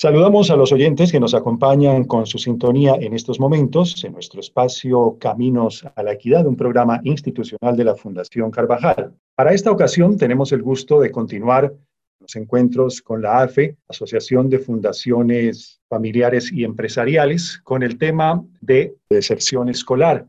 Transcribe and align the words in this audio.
Saludamos 0.00 0.48
a 0.52 0.56
los 0.56 0.70
oyentes 0.70 1.10
que 1.10 1.18
nos 1.18 1.34
acompañan 1.34 2.04
con 2.04 2.24
su 2.24 2.38
sintonía 2.38 2.94
en 3.00 3.14
estos 3.14 3.40
momentos 3.40 4.04
en 4.04 4.12
nuestro 4.12 4.38
espacio 4.38 5.16
Caminos 5.18 5.84
a 5.92 6.04
la 6.04 6.12
Equidad, 6.12 6.46
un 6.46 6.54
programa 6.54 7.00
institucional 7.02 7.76
de 7.76 7.82
la 7.82 7.96
Fundación 7.96 8.52
Carvajal. 8.52 9.12
Para 9.34 9.52
esta 9.52 9.72
ocasión 9.72 10.16
tenemos 10.16 10.52
el 10.52 10.62
gusto 10.62 11.00
de 11.00 11.10
continuar 11.10 11.74
los 12.20 12.36
encuentros 12.36 13.02
con 13.02 13.22
la 13.22 13.40
AFE, 13.40 13.76
Asociación 13.88 14.48
de 14.48 14.60
Fundaciones 14.60 15.80
Familiares 15.88 16.52
y 16.52 16.62
Empresariales, 16.62 17.58
con 17.64 17.82
el 17.82 17.98
tema 17.98 18.44
de 18.60 18.94
deserción 19.10 19.68
escolar, 19.68 20.28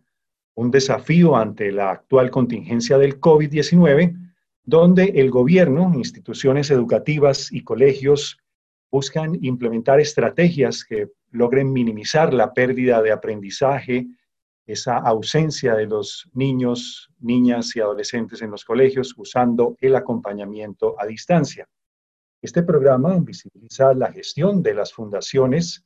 un 0.55 0.71
desafío 0.71 1.35
ante 1.35 1.71
la 1.71 1.91
actual 1.91 2.31
contingencia 2.31 2.97
del 2.97 3.21
COVID-19, 3.21 4.15
donde 4.63 5.03
el 5.17 5.29
gobierno, 5.29 5.91
instituciones 5.93 6.71
educativas 6.71 7.51
y 7.51 7.61
colegios 7.61 8.38
buscan 8.91 9.37
implementar 9.43 9.99
estrategias 9.99 10.83
que 10.83 11.09
logren 11.31 11.71
minimizar 11.71 12.33
la 12.33 12.53
pérdida 12.53 13.01
de 13.01 13.11
aprendizaje, 13.11 14.07
esa 14.65 14.97
ausencia 14.97 15.75
de 15.75 15.87
los 15.87 16.29
niños, 16.33 17.09
niñas 17.19 17.75
y 17.75 17.79
adolescentes 17.79 18.41
en 18.41 18.51
los 18.51 18.63
colegios 18.63 19.13
usando 19.17 19.75
el 19.81 19.95
acompañamiento 19.95 20.95
a 20.99 21.05
distancia. 21.05 21.67
Este 22.41 22.63
programa 22.63 23.17
visibiliza 23.19 23.93
la 23.93 24.11
gestión 24.11 24.63
de 24.63 24.73
las 24.73 24.93
fundaciones 24.93 25.85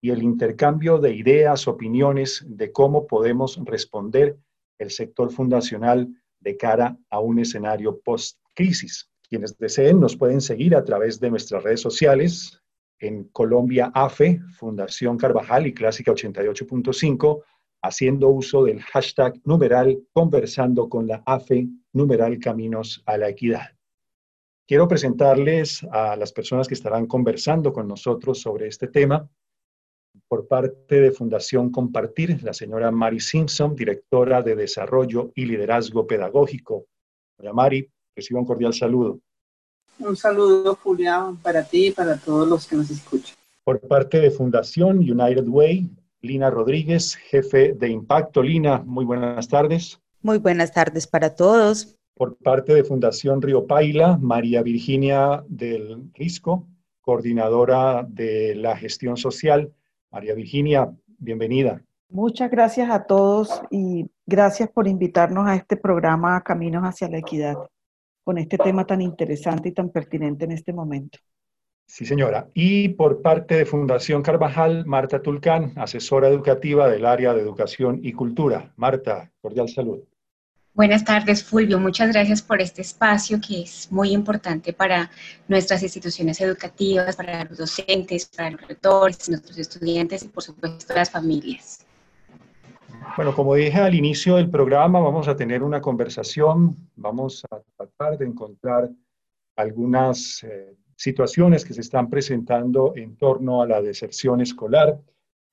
y 0.00 0.10
el 0.10 0.22
intercambio 0.22 0.98
de 0.98 1.14
ideas, 1.14 1.68
opiniones 1.68 2.44
de 2.46 2.72
cómo 2.72 3.06
podemos 3.06 3.60
responder 3.64 4.38
el 4.78 4.90
sector 4.90 5.30
fundacional 5.30 6.08
de 6.40 6.56
cara 6.56 6.96
a 7.10 7.20
un 7.20 7.38
escenario 7.38 8.00
post-crisis. 8.00 9.10
Quienes 9.30 9.56
deseen 9.58 10.00
nos 10.00 10.16
pueden 10.16 10.40
seguir 10.40 10.74
a 10.74 10.84
través 10.84 11.20
de 11.20 11.30
nuestras 11.30 11.62
redes 11.62 11.80
sociales 11.80 12.60
en 12.98 13.28
Colombia 13.28 13.92
AFE, 13.94 14.40
Fundación 14.58 15.16
Carvajal 15.16 15.68
y 15.68 15.72
Clásica 15.72 16.10
88.5, 16.10 17.44
haciendo 17.80 18.28
uso 18.28 18.64
del 18.64 18.82
hashtag 18.82 19.40
numeral 19.44 20.02
conversando 20.12 20.88
con 20.88 21.06
la 21.06 21.22
AFE, 21.24 21.68
numeral 21.92 22.40
Caminos 22.40 23.04
a 23.06 23.16
la 23.18 23.28
Equidad. 23.28 23.68
Quiero 24.66 24.88
presentarles 24.88 25.84
a 25.92 26.16
las 26.16 26.32
personas 26.32 26.66
que 26.66 26.74
estarán 26.74 27.06
conversando 27.06 27.72
con 27.72 27.86
nosotros 27.86 28.40
sobre 28.40 28.66
este 28.66 28.88
tema. 28.88 29.30
Por 30.26 30.48
parte 30.48 31.00
de 31.00 31.12
Fundación 31.12 31.70
Compartir, 31.70 32.42
la 32.42 32.52
señora 32.52 32.90
Mari 32.90 33.20
Simpson, 33.20 33.76
directora 33.76 34.42
de 34.42 34.56
Desarrollo 34.56 35.30
y 35.36 35.46
Liderazgo 35.46 36.04
Pedagógico. 36.04 36.86
Hola 37.38 37.52
Mari, 37.52 37.88
Recibo 38.14 38.40
un 38.40 38.46
cordial 38.46 38.74
saludo. 38.74 39.20
Un 39.98 40.16
saludo, 40.16 40.76
Julia, 40.82 41.32
para 41.42 41.62
ti 41.62 41.88
y 41.88 41.90
para 41.90 42.16
todos 42.16 42.48
los 42.48 42.66
que 42.66 42.76
nos 42.76 42.90
escuchan. 42.90 43.36
Por 43.64 43.80
parte 43.80 44.18
de 44.18 44.30
Fundación 44.30 44.98
United 44.98 45.46
Way, 45.46 45.90
Lina 46.22 46.50
Rodríguez, 46.50 47.16
jefe 47.16 47.74
de 47.74 47.88
Impacto. 47.88 48.42
Lina, 48.42 48.82
muy 48.84 49.04
buenas 49.04 49.46
tardes. 49.48 50.00
Muy 50.22 50.38
buenas 50.38 50.72
tardes 50.72 51.06
para 51.06 51.34
todos. 51.34 51.96
Por 52.14 52.36
parte 52.36 52.74
de 52.74 52.84
Fundación 52.84 53.40
Río 53.40 53.66
Paila, 53.66 54.18
María 54.18 54.62
Virginia 54.62 55.44
del 55.48 56.10
Risco, 56.14 56.66
coordinadora 57.00 58.06
de 58.08 58.54
la 58.54 58.76
gestión 58.76 59.16
social. 59.16 59.72
María 60.10 60.34
Virginia, 60.34 60.90
bienvenida. 61.18 61.82
Muchas 62.08 62.50
gracias 62.50 62.90
a 62.90 63.04
todos 63.04 63.62
y 63.70 64.10
gracias 64.26 64.68
por 64.68 64.88
invitarnos 64.88 65.46
a 65.46 65.54
este 65.54 65.76
programa 65.76 66.42
Caminos 66.42 66.82
hacia 66.82 67.08
la 67.08 67.18
Equidad 67.18 67.56
con 68.30 68.38
este 68.38 68.58
tema 68.58 68.86
tan 68.86 69.00
interesante 69.02 69.70
y 69.70 69.72
tan 69.72 69.90
pertinente 69.90 70.44
en 70.44 70.52
este 70.52 70.72
momento. 70.72 71.18
Sí, 71.84 72.06
señora. 72.06 72.46
Y 72.54 72.90
por 72.90 73.22
parte 73.22 73.56
de 73.56 73.66
Fundación 73.66 74.22
Carvajal, 74.22 74.86
Marta 74.86 75.20
Tulcán, 75.20 75.72
asesora 75.74 76.28
educativa 76.28 76.88
del 76.88 77.06
área 77.06 77.34
de 77.34 77.40
educación 77.40 77.98
y 78.04 78.12
cultura. 78.12 78.72
Marta, 78.76 79.32
cordial 79.40 79.68
saludo. 79.68 80.04
Buenas 80.74 81.04
tardes, 81.04 81.42
Fulvio. 81.42 81.80
Muchas 81.80 82.12
gracias 82.12 82.40
por 82.40 82.60
este 82.60 82.82
espacio 82.82 83.40
que 83.40 83.62
es 83.62 83.90
muy 83.90 84.12
importante 84.12 84.72
para 84.72 85.10
nuestras 85.48 85.82
instituciones 85.82 86.40
educativas, 86.40 87.16
para 87.16 87.42
los 87.46 87.58
docentes, 87.58 88.26
para 88.26 88.52
los 88.52 88.60
rectores, 88.60 89.28
nuestros 89.28 89.58
estudiantes 89.58 90.22
y, 90.22 90.28
por 90.28 90.44
supuesto, 90.44 90.94
las 90.94 91.10
familias. 91.10 91.84
Bueno, 93.16 93.34
como 93.34 93.54
dije 93.54 93.78
al 93.78 93.94
inicio 93.94 94.36
del 94.36 94.50
programa, 94.50 95.00
vamos 95.00 95.28
a 95.28 95.36
tener 95.36 95.62
una 95.62 95.80
conversación, 95.80 96.76
vamos 96.96 97.44
a 97.50 97.60
tratar 97.76 98.18
de 98.18 98.26
encontrar 98.26 98.90
algunas 99.56 100.42
eh, 100.44 100.76
situaciones 100.96 101.64
que 101.64 101.74
se 101.74 101.80
están 101.80 102.08
presentando 102.08 102.92
en 102.96 103.16
torno 103.16 103.62
a 103.62 103.66
la 103.66 103.82
deserción 103.82 104.40
escolar. 104.40 105.00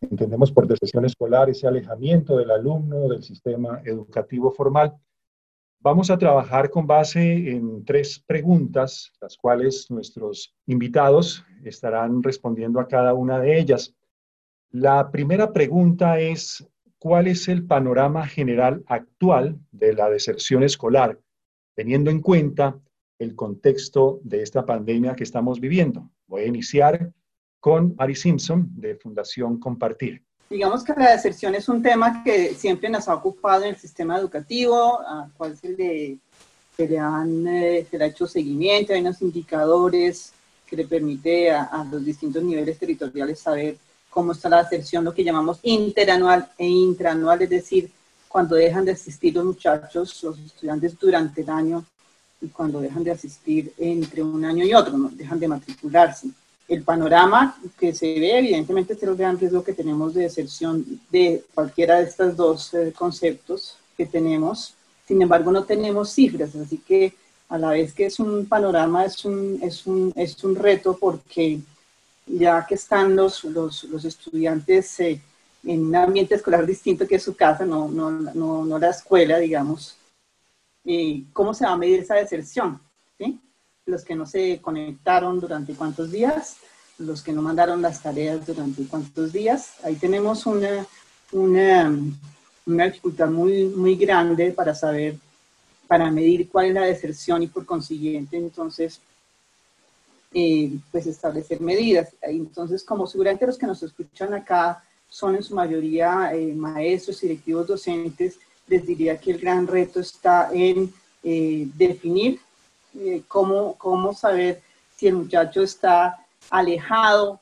Entendemos 0.02 0.52
por 0.52 0.68
deserción 0.68 1.06
escolar 1.06 1.50
ese 1.50 1.68
alejamiento 1.68 2.38
del 2.38 2.52
alumno 2.52 3.08
del 3.10 3.24
sistema 3.24 3.82
educativo 3.86 4.52
formal. 4.52 4.94
Vamos 5.80 6.10
a 6.10 6.18
trabajar 6.18 6.70
con 6.70 6.86
base 6.86 7.52
en 7.52 7.86
tres 7.86 8.20
preguntas, 8.20 9.12
las 9.22 9.38
cuales 9.38 9.90
nuestros 9.90 10.56
invitados 10.66 11.46
estarán 11.64 12.22
respondiendo 12.24 12.80
a 12.80 12.88
cada 12.88 13.14
una 13.14 13.40
de 13.40 13.60
ellas. 13.60 13.96
La 14.72 15.12
primera 15.12 15.54
pregunta 15.54 16.20
es, 16.20 16.68
cuál 17.00 17.28
es 17.28 17.48
el 17.48 17.66
panorama 17.66 18.28
general 18.28 18.84
actual 18.88 19.60
de 19.72 19.94
la 19.94 20.10
deserción 20.10 20.64
escolar, 20.64 21.20
teniendo 21.76 22.10
en 22.10 22.22
cuenta 22.22 22.80
el 23.20 23.36
contexto 23.36 24.20
de 24.24 24.44
esta 24.44 24.66
pandemia 24.66 25.16
que 25.16 25.24
estamos 25.24 25.60
viviendo. 25.60 26.10
Voy 26.28 26.44
a 26.44 26.48
iniciar 26.48 27.12
con 27.60 27.96
Ari 27.98 28.16
Simpson 28.16 28.70
de 28.76 28.96
Fundación 28.96 29.60
Compartir. 29.60 30.24
Digamos 30.50 30.84
que 30.84 30.94
la 30.94 31.12
deserción 31.12 31.56
es 31.56 31.68
un 31.68 31.82
tema 31.82 32.24
que 32.24 32.54
siempre 32.54 32.90
nos 32.90 33.08
ha 33.08 33.16
ocupado 33.16 33.64
en 33.64 33.70
el 33.72 33.76
sistema 33.76 34.18
educativo, 34.18 35.02
a 35.02 35.30
cual 35.36 35.58
se 35.58 35.70
le, 35.70 36.18
se 36.76 36.98
han, 36.98 37.48
eh, 37.48 37.86
se 37.90 37.98
le 37.98 38.06
ha 38.06 38.08
hecho 38.08 38.28
seguimiento, 38.28 38.94
hay 38.94 39.02
unos 39.02 39.22
indicadores 39.22 40.32
que 40.66 40.78
le 40.78 40.86
permite 40.86 41.52
a, 41.52 41.64
a 41.64 41.84
los 41.84 42.04
distintos 42.06 42.44
niveles 42.44 42.78
territoriales 42.78 43.40
saber 43.40 43.78
cómo 44.18 44.32
está 44.32 44.50
la 44.50 44.64
deserción, 44.64 45.04
lo 45.04 45.14
que 45.14 45.24
llamamos 45.24 45.60
interanual 45.62 46.50
e 46.58 46.66
intraanual, 46.66 47.40
es 47.44 47.52
decir, 47.52 47.92
cuando 48.28 48.56
dejan 48.56 48.84
de 48.84 48.94
asistir 48.94 49.36
los 49.36 49.46
muchachos, 49.46 50.24
los 50.24 50.40
estudiantes 50.40 50.98
durante 50.98 51.42
el 51.42 51.50
año 51.52 51.86
y 52.42 52.48
cuando 52.48 52.82
dejan 52.82 53.04
de 53.04 53.12
asistir 53.12 53.72
entre 53.78 54.24
un 54.24 54.44
año 54.44 54.66
y 54.66 54.74
otro, 54.74 54.98
¿no? 54.98 55.10
dejan 55.10 55.40
de 55.40 55.48
matricularse. 55.48 56.30
El 56.68 56.82
panorama 56.82 57.60
que 57.80 57.94
se 57.94 58.20
ve, 58.20 58.40
evidentemente, 58.40 58.94
es 58.94 59.04
el 59.04 59.16
gran 59.16 59.38
riesgo 59.38 59.64
que 59.64 59.74
tenemos 59.74 60.16
de 60.16 60.24
deserción 60.24 60.84
de 61.12 61.44
cualquiera 61.54 61.98
de 61.98 62.06
estos 62.06 62.36
dos 62.36 62.74
eh, 62.74 62.92
conceptos 62.98 63.76
que 63.96 64.08
tenemos. 64.08 64.74
Sin 65.08 65.22
embargo, 65.22 65.52
no 65.52 65.64
tenemos 65.64 66.10
cifras, 66.10 66.56
así 66.56 66.80
que 66.80 67.14
a 67.50 67.60
la 67.60 67.70
vez 67.70 67.94
que 67.94 68.08
es 68.08 68.20
un 68.20 68.48
panorama, 68.48 69.06
es 69.06 69.24
un, 69.26 69.60
es 69.62 69.86
un, 69.86 70.12
es 70.16 70.44
un 70.44 70.56
reto 70.56 70.98
porque 71.00 71.60
ya 72.28 72.66
que 72.66 72.76
están 72.76 73.16
los, 73.16 73.44
los, 73.46 73.86
los 73.86 74.06
estudiantes 74.06 75.00
eh, 75.00 75.22
en 75.64 75.86
un 75.86 75.96
ambiente 75.96 76.36
escolar 76.36 76.66
distinto 76.66 77.08
que 77.08 77.20
su 77.20 77.36
casa, 77.36 77.66
no, 77.66 77.88
no, 77.88 78.12
no, 78.12 78.66
no 78.66 78.80
la 78.80 78.90
escuela, 78.90 79.38
digamos, 79.38 79.98
eh, 80.86 81.24
¿cómo 81.34 81.54
se 81.54 81.66
va 81.66 81.72
a 81.72 81.78
medir 81.78 82.02
esa 82.02 82.16
deserción? 82.16 82.80
¿sí? 83.18 83.40
Los 83.86 84.04
que 84.04 84.16
no 84.16 84.26
se 84.26 84.62
conectaron 84.62 85.40
durante 85.40 85.74
cuántos 85.74 86.12
días, 86.12 86.58
los 86.98 87.22
que 87.22 87.34
no 87.34 87.42
mandaron 87.42 87.82
las 87.82 88.02
tareas 88.02 88.46
durante 88.46 88.86
cuántos 88.88 89.34
días. 89.34 89.74
Ahí 89.84 89.96
tenemos 89.96 90.46
una, 90.46 90.86
una, 91.32 91.94
una 92.66 92.86
dificultad 92.86 93.30
muy, 93.30 93.66
muy 93.66 93.96
grande 93.96 94.52
para 94.52 94.74
saber, 94.74 95.18
para 95.88 96.10
medir 96.12 96.50
cuál 96.50 96.68
es 96.68 96.74
la 96.74 96.86
deserción 96.86 97.44
y 97.44 97.48
por 97.48 97.66
consiguiente, 97.66 98.38
entonces, 98.38 99.02
eh, 100.34 100.78
pues 100.92 101.08
establecer 101.08 101.62
medidas. 101.62 102.10
Entonces, 102.22 102.84
como 102.84 103.08
seguramente 103.08 103.48
los 103.48 103.58
que 103.58 103.68
nos 103.68 103.82
escuchan 103.82 104.34
acá 104.34 104.84
son 105.10 105.36
en 105.36 105.44
su 105.44 105.56
mayoría 105.56 106.32
eh, 106.34 106.54
maestros 106.54 107.22
directivos 107.22 107.68
docentes, 107.68 108.38
les 108.68 108.86
diría 108.86 109.18
que 109.18 109.32
el 109.32 109.40
gran 109.40 109.66
reto 109.66 110.00
está 110.00 110.50
en 110.52 110.94
eh, 111.24 111.68
definir 111.76 112.40
cómo, 113.28 113.76
cómo 113.78 114.14
saber 114.14 114.62
si 114.96 115.08
el 115.08 115.16
muchacho 115.16 115.62
está 115.62 116.26
alejado 116.50 117.40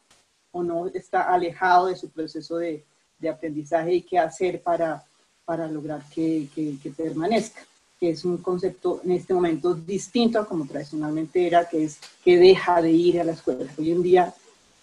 o 0.51 0.61
no 0.61 0.87
está 0.87 1.33
alejado 1.33 1.87
de 1.87 1.95
su 1.95 2.09
proceso 2.09 2.57
de, 2.57 2.83
aprendizaje 3.27 3.95
y 3.95 4.01
qué 4.03 4.19
hacer 4.19 4.61
para, 4.61 5.03
para 5.45 5.65
lograr 5.65 6.03
que, 6.13 6.47
que 6.53 6.91
permanezca 6.91 7.61
que 8.05 8.11
es 8.11 8.23
un 8.23 8.37
concepto 8.37 9.01
en 9.03 9.13
este 9.13 9.33
momento 9.33 9.73
distinto 9.73 10.37
a 10.37 10.47
como 10.47 10.67
tradicionalmente 10.67 11.47
era, 11.47 11.67
que 11.67 11.85
es 11.85 11.97
que 12.23 12.37
deja 12.37 12.79
de 12.79 12.91
ir 12.91 13.19
a 13.19 13.23
la 13.23 13.31
escuela. 13.31 13.65
Hoy 13.79 13.91
en 13.91 14.03
día, 14.03 14.31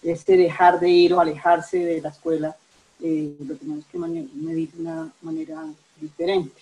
este 0.01 0.35
dejar 0.35 0.77
de 0.77 0.89
ir 0.89 1.13
o 1.13 1.21
alejarse 1.21 1.77
de 1.77 2.01
la 2.01 2.09
escuela 2.09 2.53
eh, 3.01 3.33
lo 3.47 3.55
tenemos 3.55 3.85
que 3.85 3.97
medir 3.97 4.71
de 4.73 4.81
una 4.81 5.09
manera 5.21 5.63
diferente. 6.01 6.61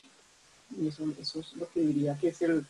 Y 0.80 0.88
eso, 0.88 1.04
eso, 1.20 1.40
es 1.40 1.56
lo 1.56 1.68
que 1.68 1.80
diría 1.82 2.16
que 2.22 2.28
es 2.28 2.40
el, 2.44 2.64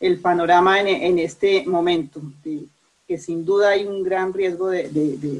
el 0.00 0.18
panorama 0.18 0.80
en, 0.80 0.88
en, 0.88 1.20
este 1.20 1.64
momento. 1.66 2.20
De, 2.42 2.64
que 3.06 3.16
sin 3.16 3.44
duda 3.44 3.70
hay 3.70 3.86
un 3.86 4.02
gran 4.02 4.32
riesgo 4.32 4.70
de, 4.70 4.88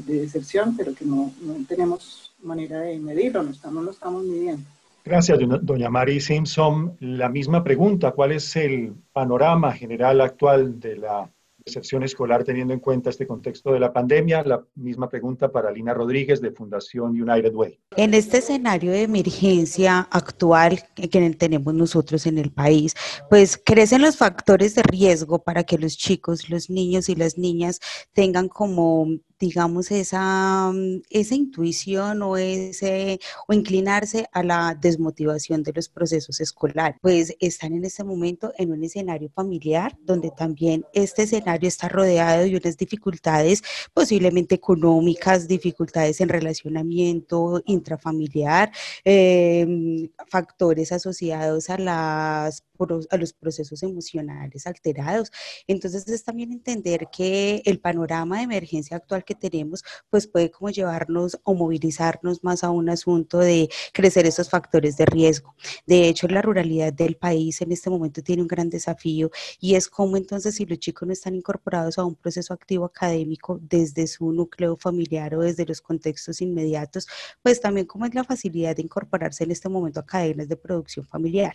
deserción, 0.05 0.77
pero 0.77 0.95
que 0.95 1.03
no, 1.03 1.29
tenemos 1.67 2.31
manera 2.41 2.79
de 2.79 2.99
medirlo, 2.99 3.43
no, 3.43 3.51
estamos, 3.51 3.83
no 3.83 3.91
estamos 3.91 4.23
midiendo. 4.23 4.63
Gracias, 5.03 5.39
doña 5.61 5.89
Mary 5.89 6.19
Simpson. 6.19 6.95
La 6.99 7.29
misma 7.29 7.63
pregunta, 7.63 8.11
¿cuál 8.11 8.33
es 8.33 8.55
el 8.55 8.93
panorama 9.11 9.73
general 9.73 10.21
actual 10.21 10.79
de 10.79 10.97
la 10.97 11.31
deserción 11.65 12.03
escolar 12.03 12.43
teniendo 12.43 12.73
en 12.73 12.79
cuenta 12.79 13.09
este 13.09 13.25
contexto 13.25 13.71
de 13.71 13.79
la 13.79 13.91
pandemia? 13.91 14.43
La 14.43 14.63
misma 14.75 15.09
pregunta 15.09 15.51
para 15.51 15.71
Lina 15.71 15.93
Rodríguez 15.93 16.39
de 16.39 16.51
Fundación 16.51 17.19
United 17.19 17.53
Way. 17.53 17.79
En 17.97 18.13
este 18.13 18.37
escenario 18.37 18.91
de 18.91 19.03
emergencia 19.03 20.07
actual 20.11 20.79
que 20.95 21.07
tenemos 21.31 21.73
nosotros 21.73 22.27
en 22.27 22.37
el 22.37 22.51
país, 22.51 22.93
pues 23.29 23.59
crecen 23.63 24.03
los 24.03 24.17
factores 24.17 24.75
de 24.75 24.83
riesgo 24.83 25.43
para 25.43 25.63
que 25.63 25.77
los 25.77 25.97
chicos, 25.97 26.49
los 26.49 26.69
niños 26.69 27.09
y 27.09 27.15
las 27.15 27.37
niñas 27.37 27.79
tengan 28.13 28.47
como 28.47 29.07
digamos, 29.41 29.91
esa, 29.91 30.71
mm, 30.71 31.01
esa 31.09 31.35
intuición 31.35 32.21
o, 32.21 32.37
ese, 32.37 33.19
o 33.47 33.53
inclinarse 33.53 34.27
a 34.31 34.43
la 34.43 34.77
desmotivación 34.79 35.63
de 35.63 35.73
los 35.73 35.89
procesos 35.89 36.39
escolares. 36.39 36.97
Pues 37.01 37.35
están 37.39 37.73
en 37.73 37.83
este 37.85 38.03
momento 38.03 38.53
en 38.57 38.71
un 38.71 38.83
escenario 38.83 39.29
familiar 39.35 39.97
donde 40.03 40.31
también 40.31 40.85
este 40.93 41.23
escenario 41.23 41.67
está 41.67 41.89
rodeado 41.89 42.43
de 42.43 42.55
unas 42.55 42.77
dificultades 42.77 43.63
posiblemente 43.93 44.55
económicas, 44.55 45.47
dificultades 45.47 46.21
en 46.21 46.29
relacionamiento 46.29 47.61
intrafamiliar, 47.65 48.71
em, 49.03 50.09
factores 50.29 50.91
asociados 50.91 51.69
a 51.69 51.77
las 51.77 52.63
a 53.09 53.17
los 53.17 53.33
procesos 53.33 53.83
emocionales 53.83 54.65
alterados. 54.67 55.31
Entonces 55.67 56.07
es 56.07 56.23
también 56.23 56.51
entender 56.51 57.07
que 57.11 57.61
el 57.65 57.79
panorama 57.79 58.37
de 58.37 58.43
emergencia 58.43 58.97
actual 58.97 59.23
que 59.23 59.30
tenemos, 59.35 59.83
pues 60.09 60.27
puede 60.27 60.51
como 60.51 60.69
llevarnos 60.69 61.39
o 61.43 61.53
movilizarnos 61.53 62.43
más 62.43 62.63
a 62.63 62.69
un 62.69 62.89
asunto 62.89 63.39
de 63.39 63.69
crecer 63.93 64.25
esos 64.25 64.49
factores 64.49 64.97
de 64.97 65.05
riesgo. 65.05 65.55
De 65.85 66.07
hecho, 66.07 66.27
la 66.27 66.41
ruralidad 66.41 66.93
del 66.93 67.15
país 67.15 67.61
en 67.61 67.71
este 67.71 67.89
momento 67.89 68.21
tiene 68.21 68.41
un 68.41 68.47
gran 68.47 68.69
desafío 68.69 69.31
y 69.59 69.75
es 69.75 69.87
como 69.89 70.17
entonces 70.17 70.55
si 70.55 70.65
los 70.65 70.79
chicos 70.79 71.07
no 71.07 71.13
están 71.13 71.35
incorporados 71.35 71.97
a 71.97 72.05
un 72.05 72.15
proceso 72.15 72.53
activo 72.53 72.85
académico 72.85 73.59
desde 73.61 74.07
su 74.07 74.31
núcleo 74.31 74.77
familiar 74.77 75.35
o 75.35 75.41
desde 75.41 75.65
los 75.65 75.81
contextos 75.81 76.41
inmediatos, 76.41 77.07
pues 77.41 77.61
también 77.61 77.85
como 77.87 78.05
es 78.05 78.15
la 78.15 78.23
facilidad 78.23 78.75
de 78.75 78.83
incorporarse 78.83 79.43
en 79.43 79.51
este 79.51 79.69
momento 79.69 79.99
a 79.99 80.05
cadenas 80.05 80.47
de 80.47 80.57
producción 80.57 81.05
familiar. 81.05 81.53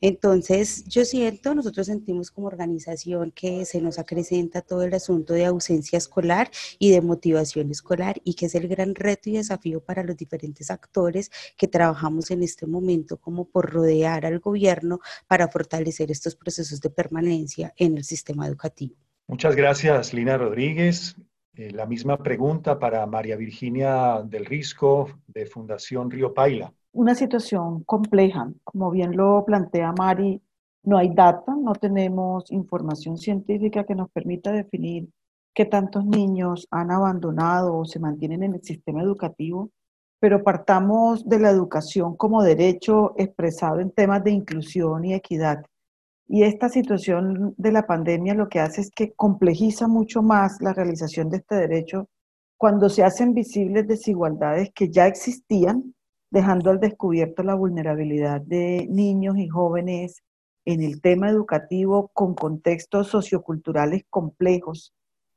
Entonces, 0.00 0.84
yo 0.86 1.04
siento, 1.04 1.54
nosotros 1.54 1.86
sentimos 1.86 2.30
como 2.30 2.46
organización 2.46 3.32
que 3.32 3.64
se 3.64 3.80
nos 3.80 3.98
acrecenta 3.98 4.62
todo 4.62 4.82
el 4.82 4.94
asunto 4.94 5.34
de 5.34 5.46
ausencia 5.46 5.98
escolar 5.98 6.50
y 6.78 6.90
de 6.90 7.00
motivación 7.06 7.70
escolar 7.70 8.20
y 8.24 8.34
que 8.34 8.46
es 8.46 8.54
el 8.54 8.68
gran 8.68 8.94
reto 8.94 9.30
y 9.30 9.34
desafío 9.34 9.80
para 9.80 10.02
los 10.02 10.16
diferentes 10.16 10.70
actores 10.70 11.30
que 11.56 11.68
trabajamos 11.68 12.30
en 12.30 12.42
este 12.42 12.66
momento 12.66 13.16
como 13.16 13.46
por 13.46 13.72
rodear 13.72 14.26
al 14.26 14.40
gobierno 14.40 15.00
para 15.26 15.48
fortalecer 15.48 16.10
estos 16.10 16.36
procesos 16.36 16.80
de 16.80 16.90
permanencia 16.90 17.72
en 17.76 17.96
el 17.96 18.04
sistema 18.04 18.46
educativo. 18.46 18.96
Muchas 19.28 19.56
gracias, 19.56 20.12
Lina 20.12 20.36
Rodríguez. 20.36 21.16
Eh, 21.54 21.70
la 21.70 21.86
misma 21.86 22.18
pregunta 22.18 22.78
para 22.78 23.06
María 23.06 23.36
Virginia 23.36 24.22
del 24.22 24.44
Risco 24.44 25.08
de 25.26 25.46
Fundación 25.46 26.10
Río 26.10 26.34
Paila. 26.34 26.72
Una 26.92 27.14
situación 27.14 27.82
compleja, 27.84 28.50
como 28.62 28.90
bien 28.90 29.16
lo 29.16 29.44
plantea 29.44 29.92
Mari, 29.96 30.40
no 30.86 30.98
hay 30.98 31.12
data, 31.12 31.54
no 31.56 31.72
tenemos 31.74 32.50
información 32.52 33.16
científica 33.16 33.84
que 33.84 33.94
nos 33.94 34.08
permita 34.10 34.52
definir 34.52 35.08
qué 35.56 35.64
tantos 35.64 36.04
niños 36.04 36.68
han 36.70 36.90
abandonado 36.90 37.78
o 37.78 37.86
se 37.86 37.98
mantienen 37.98 38.42
en 38.42 38.54
el 38.56 38.62
sistema 38.62 39.02
educativo, 39.02 39.70
pero 40.20 40.44
partamos 40.44 41.26
de 41.26 41.40
la 41.40 41.50
educación 41.50 42.14
como 42.14 42.42
derecho 42.42 43.14
expresado 43.16 43.80
en 43.80 43.90
temas 43.90 44.22
de 44.22 44.32
inclusión 44.32 45.06
y 45.06 45.14
equidad. 45.14 45.64
Y 46.28 46.42
esta 46.42 46.68
situación 46.68 47.54
de 47.56 47.72
la 47.72 47.86
pandemia 47.86 48.34
lo 48.34 48.50
que 48.50 48.60
hace 48.60 48.82
es 48.82 48.90
que 48.90 49.12
complejiza 49.14 49.88
mucho 49.88 50.22
más 50.22 50.60
la 50.60 50.74
realización 50.74 51.30
de 51.30 51.38
este 51.38 51.54
derecho 51.54 52.10
cuando 52.58 52.90
se 52.90 53.02
hacen 53.02 53.32
visibles 53.32 53.88
desigualdades 53.88 54.70
que 54.74 54.90
ya 54.90 55.06
existían, 55.06 55.94
dejando 56.30 56.68
al 56.68 56.80
descubierto 56.80 57.42
la 57.42 57.54
vulnerabilidad 57.54 58.42
de 58.42 58.86
niños 58.90 59.38
y 59.38 59.48
jóvenes 59.48 60.22
en 60.66 60.82
el 60.82 61.00
tema 61.00 61.30
educativo 61.30 62.10
con 62.12 62.34
contextos 62.34 63.06
socioculturales 63.06 64.04
complejos. 64.10 64.92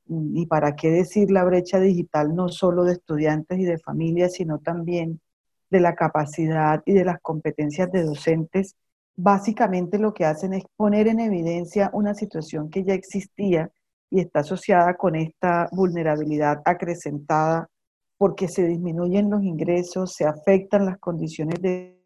Y 0.09 0.47
para 0.47 0.75
qué 0.75 0.89
decir 0.89 1.29
la 1.29 1.43
brecha 1.43 1.79
digital 1.79 2.35
no 2.35 2.49
solo 2.49 2.83
de 2.83 2.93
estudiantes 2.93 3.59
y 3.59 3.63
de 3.63 3.77
familias, 3.77 4.33
sino 4.33 4.57
también 4.57 5.21
de 5.69 5.79
la 5.79 5.93
capacidad 5.95 6.81
y 6.85 6.93
de 6.93 7.05
las 7.05 7.21
competencias 7.21 7.91
de 7.91 8.03
docentes, 8.03 8.75
básicamente 9.15 9.99
lo 9.99 10.13
que 10.13 10.25
hacen 10.25 10.53
es 10.53 10.63
poner 10.75 11.07
en 11.07 11.19
evidencia 11.19 11.91
una 11.93 12.15
situación 12.15 12.69
que 12.69 12.83
ya 12.83 12.93
existía 12.95 13.69
y 14.09 14.21
está 14.21 14.39
asociada 14.39 14.95
con 14.95 15.15
esta 15.15 15.69
vulnerabilidad 15.71 16.61
acrecentada 16.65 17.69
porque 18.17 18.47
se 18.47 18.65
disminuyen 18.65 19.29
los 19.29 19.43
ingresos, 19.43 20.13
se 20.13 20.25
afectan 20.25 20.85
las 20.85 20.97
condiciones 20.97 21.61
de 21.61 21.99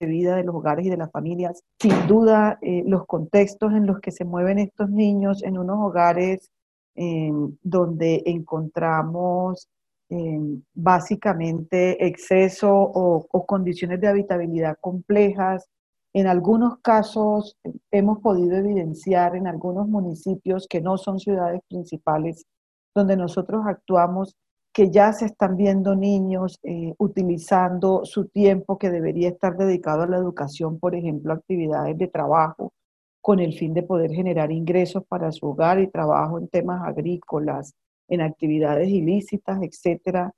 vida 0.00 0.36
de 0.36 0.44
los 0.44 0.54
hogares 0.54 0.86
y 0.86 0.90
de 0.90 0.96
las 0.96 1.10
familias. 1.10 1.62
Sin 1.80 2.06
duda, 2.06 2.58
eh, 2.62 2.82
los 2.86 3.06
contextos 3.06 3.72
en 3.72 3.86
los 3.86 4.00
que 4.00 4.10
se 4.10 4.24
mueven 4.24 4.58
estos 4.58 4.90
niños 4.90 5.42
en 5.42 5.58
unos 5.58 5.78
hogares 5.80 6.50
em, 6.94 7.56
donde 7.62 8.22
encontramos 8.26 9.68
em, 10.08 10.62
básicamente 10.74 12.06
exceso 12.06 12.70
o, 12.72 13.26
condiciones 13.46 14.00
de 14.00 14.08
habitabilidad 14.08 14.76
complejas. 14.80 15.66
En 16.12 16.26
algunos 16.28 16.78
casos 16.80 17.56
hemos 17.90 18.20
podido 18.20 18.56
evidenciar 18.56 19.36
en 19.36 19.46
algunos 19.46 19.88
municipios 19.88 20.66
que 20.68 20.80
no 20.80 20.96
son 20.98 21.18
ciudades 21.18 21.60
principales, 21.68 22.44
donde 22.94 23.16
nosotros 23.16 23.62
actuamos 23.66 24.36
que 24.72 24.90
ya 24.90 25.12
se 25.12 25.26
están 25.26 25.56
viendo 25.56 25.94
niños 25.94 26.58
eh, 26.64 26.94
utilizando 26.98 28.04
su 28.04 28.26
tiempo 28.26 28.76
que 28.76 28.90
debería 28.90 29.28
estar 29.28 29.56
dedicado 29.56 30.02
a 30.02 30.08
la 30.08 30.16
educación, 30.16 30.80
por 30.80 30.96
ejemplo, 30.96 31.32
actividades 31.32 31.96
de 31.96 32.08
trabajo, 32.08 32.72
con 33.24 33.40
el 33.40 33.54
fin 33.54 33.72
de 33.72 33.82
poder 33.82 34.10
generar 34.10 34.52
ingresos 34.52 35.02
para 35.08 35.32
su 35.32 35.46
hogar 35.46 35.80
y 35.80 35.86
trabajo 35.86 36.38
en 36.38 36.46
temas 36.46 36.86
agrícolas, 36.86 37.72
en 38.06 38.20
actividades 38.20 38.90
ilícitas, 38.90 39.62
etcétera. 39.62 40.30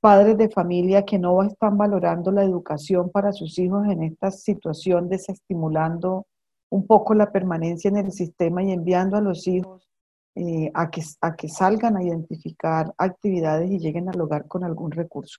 Padres 0.00 0.36
de 0.36 0.48
familia 0.48 1.04
que 1.04 1.20
no 1.20 1.40
están 1.44 1.78
valorando 1.78 2.32
la 2.32 2.42
educación 2.42 3.10
para 3.10 3.30
sus 3.30 3.56
hijos 3.60 3.86
en 3.86 4.02
esta 4.02 4.32
situación, 4.32 5.08
desestimulando 5.08 6.26
un 6.68 6.84
poco 6.88 7.14
la 7.14 7.30
permanencia 7.30 7.90
en 7.90 7.98
el 7.98 8.10
sistema 8.10 8.60
y 8.60 8.72
enviando 8.72 9.16
a 9.16 9.20
los 9.20 9.46
hijos 9.46 9.88
eh, 10.34 10.72
a, 10.74 10.90
que, 10.90 11.02
a 11.20 11.36
que 11.36 11.48
salgan 11.48 11.96
a 11.96 12.02
identificar 12.02 12.92
actividades 12.98 13.70
y 13.70 13.78
lleguen 13.78 14.08
al 14.08 14.20
hogar 14.20 14.48
con 14.48 14.64
algún 14.64 14.90
recurso. 14.90 15.38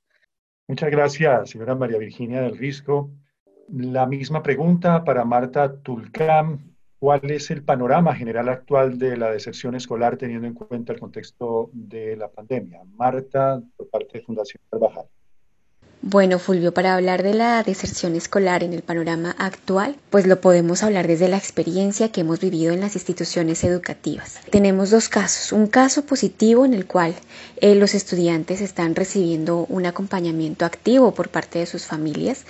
Muchas 0.70 0.90
gracias, 0.90 1.50
señora 1.50 1.76
María 1.76 1.98
Virginia 1.98 2.44
del 2.44 2.58
Risco. 2.58 3.12
La 3.74 4.06
misma 4.06 4.42
pregunta 4.42 5.04
para 5.04 5.26
Marta 5.26 5.82
Tulcam. 5.82 6.77
¿Cuál 7.00 7.30
es 7.30 7.52
el 7.52 7.64
panorama 7.64 8.16
general 8.16 8.50
actual 8.50 8.98
de 8.98 9.18
la 9.18 9.30
deserción 9.30 9.76
escolar 9.76 10.18
teniendo 10.18 10.48
en 10.48 10.56
cuenta 10.56 10.94
el 10.94 11.00
contexto 11.00 11.70
de 11.72 12.18
la 12.18 12.28
pandemia? 12.28 12.82
Marta, 12.96 13.62
por 13.76 13.88
parte 13.90 14.18
de 14.18 14.24
Fundación 14.24 14.62
Carvajal. 14.72 15.06
Bueno, 16.02 16.38
Fulvio, 16.38 16.74
para 16.74 16.96
hablar 16.96 17.24
de 17.24 17.34
la 17.34 17.64
deserción 17.64 18.16
escolar 18.16 18.64
en 18.64 18.72
el 18.72 18.84
panorama 18.84 19.36
actual, 19.40 19.96
pues 20.12 20.28
lo 20.28 20.40
podemos 20.40 20.84
hablar 20.84 21.08
desde 21.08 21.28
la 21.28 21.38
experiencia 21.38 22.12
que 22.12 22.22
hemos 22.22 22.40
vivido 22.40 22.72
en 22.72 22.82
las 22.82 22.96
instituciones 22.96 23.64
educativas. 23.64 24.40
Tenemos 24.52 24.92
dos 24.92 25.10
casos. 25.10 25.52
Un 25.52 25.68
caso 25.68 26.06
positivo 26.06 26.66
en 26.66 26.76
el 26.76 26.86
cual 26.86 27.16
eh, 27.58 27.74
los 27.74 27.96
estudiantes 27.96 28.62
están 28.62 28.96
recibiendo 28.96 29.66
un 29.70 29.86
acompañamiento 29.88 30.66
activo 30.66 31.14
por 31.14 31.30
parte 31.30 31.60
de 31.60 31.66
sus 31.66 31.88
familias. 31.88 32.46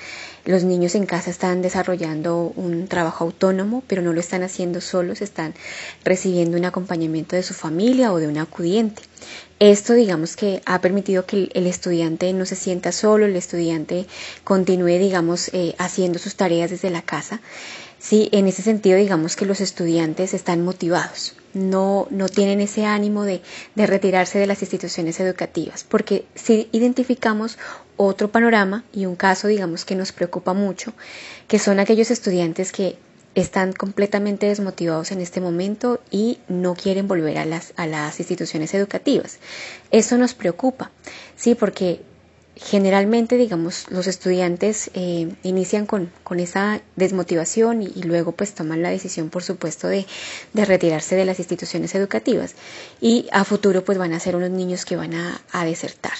Los 0.47 0.63
niños 0.63 0.95
en 0.95 1.05
casa 1.05 1.29
están 1.29 1.61
desarrollando 1.61 2.53
un 2.55 2.87
trabajo 2.87 3.25
autónomo, 3.25 3.83
pero 3.85 4.01
no 4.01 4.13
lo 4.13 4.21
están 4.21 4.43
haciendo 4.43 4.79
solos, 4.79 5.21
están 5.21 5.53
recibiendo 6.05 6.55
un 6.55 6.63
acompañamiento 6.63 7.35
de 7.35 7.43
su 7.43 7.53
familia 7.53 8.13
o 8.13 8.17
de 8.17 8.29
un 8.29 8.37
acudiente. 8.37 9.01
Esto, 9.59 9.91
digamos 9.91 10.37
que 10.37 10.61
ha 10.65 10.79
permitido 10.79 11.25
que 11.25 11.49
el 11.53 11.67
estudiante 11.67 12.31
no 12.31 12.45
se 12.45 12.55
sienta 12.55 12.93
solo, 12.93 13.25
el 13.25 13.35
estudiante 13.35 14.05
continúe, 14.45 14.99
digamos, 14.99 15.49
eh, 15.49 15.75
haciendo 15.79 16.17
sus 16.17 16.35
tareas 16.35 16.71
desde 16.71 16.91
la 16.91 17.01
casa. 17.01 17.41
Sí, 17.99 18.29
en 18.31 18.47
ese 18.47 18.61
sentido, 18.61 18.97
digamos 18.97 19.35
que 19.35 19.45
los 19.45 19.59
estudiantes 19.59 20.33
están 20.33 20.63
motivados, 20.63 21.33
no, 21.53 22.07
no 22.11 22.29
tienen 22.29 22.61
ese 22.61 22.85
ánimo 22.85 23.23
de, 23.23 23.41
de 23.75 23.87
retirarse 23.87 24.37
de 24.37 24.45
las 24.45 24.61
instituciones 24.61 25.19
educativas, 25.19 25.83
porque 25.83 26.25
si 26.35 26.69
identificamos 26.71 27.57
otro 27.95 28.31
panorama 28.31 28.83
y 28.93 29.07
un 29.07 29.15
caso, 29.15 29.47
digamos, 29.47 29.83
que 29.83 29.95
nos 29.95 30.11
preocupa 30.11 30.53
mucho, 30.53 30.93
que 31.47 31.57
son 31.57 31.79
aquellos 31.79 32.11
estudiantes 32.11 32.71
que 32.71 32.97
están 33.33 33.73
completamente 33.73 34.47
desmotivados 34.47 35.11
en 35.11 35.21
este 35.21 35.41
momento 35.41 35.99
y 36.09 36.39
no 36.47 36.75
quieren 36.75 37.07
volver 37.07 37.37
a 37.37 37.45
las, 37.45 37.73
a 37.75 37.85
las 37.85 38.19
instituciones 38.19 38.73
educativas. 38.73 39.39
Eso 39.91 40.17
nos 40.17 40.33
preocupa, 40.33 40.91
¿sí? 41.35 41.53
Porque 41.53 42.01
generalmente, 42.61 43.37
digamos, 43.37 43.89
los 43.91 44.07
estudiantes 44.07 44.91
eh, 44.93 45.29
inician 45.43 45.85
con, 45.85 46.11
con, 46.23 46.39
esa 46.39 46.81
desmotivación 46.95 47.81
y, 47.81 48.03
luego 48.03 48.31
pues 48.31 48.53
toman 48.53 48.81
la 48.81 48.89
decisión, 48.89 49.29
por 49.29 49.43
supuesto, 49.43 49.87
de, 49.87 50.05
de, 50.53 50.65
retirarse 50.65 51.15
de 51.15 51.25
las 51.25 51.39
instituciones 51.39 51.93
educativas 51.95 52.55
y 53.01 53.27
a 53.31 53.43
futuro 53.43 53.83
pues 53.83 53.97
van 53.97 54.13
a 54.13 54.19
ser 54.19 54.35
unos 54.35 54.49
niños 54.49 54.85
que 54.85 54.95
van 54.95 55.13
a, 55.13 55.41
a 55.51 55.65
desertar. 55.65 56.13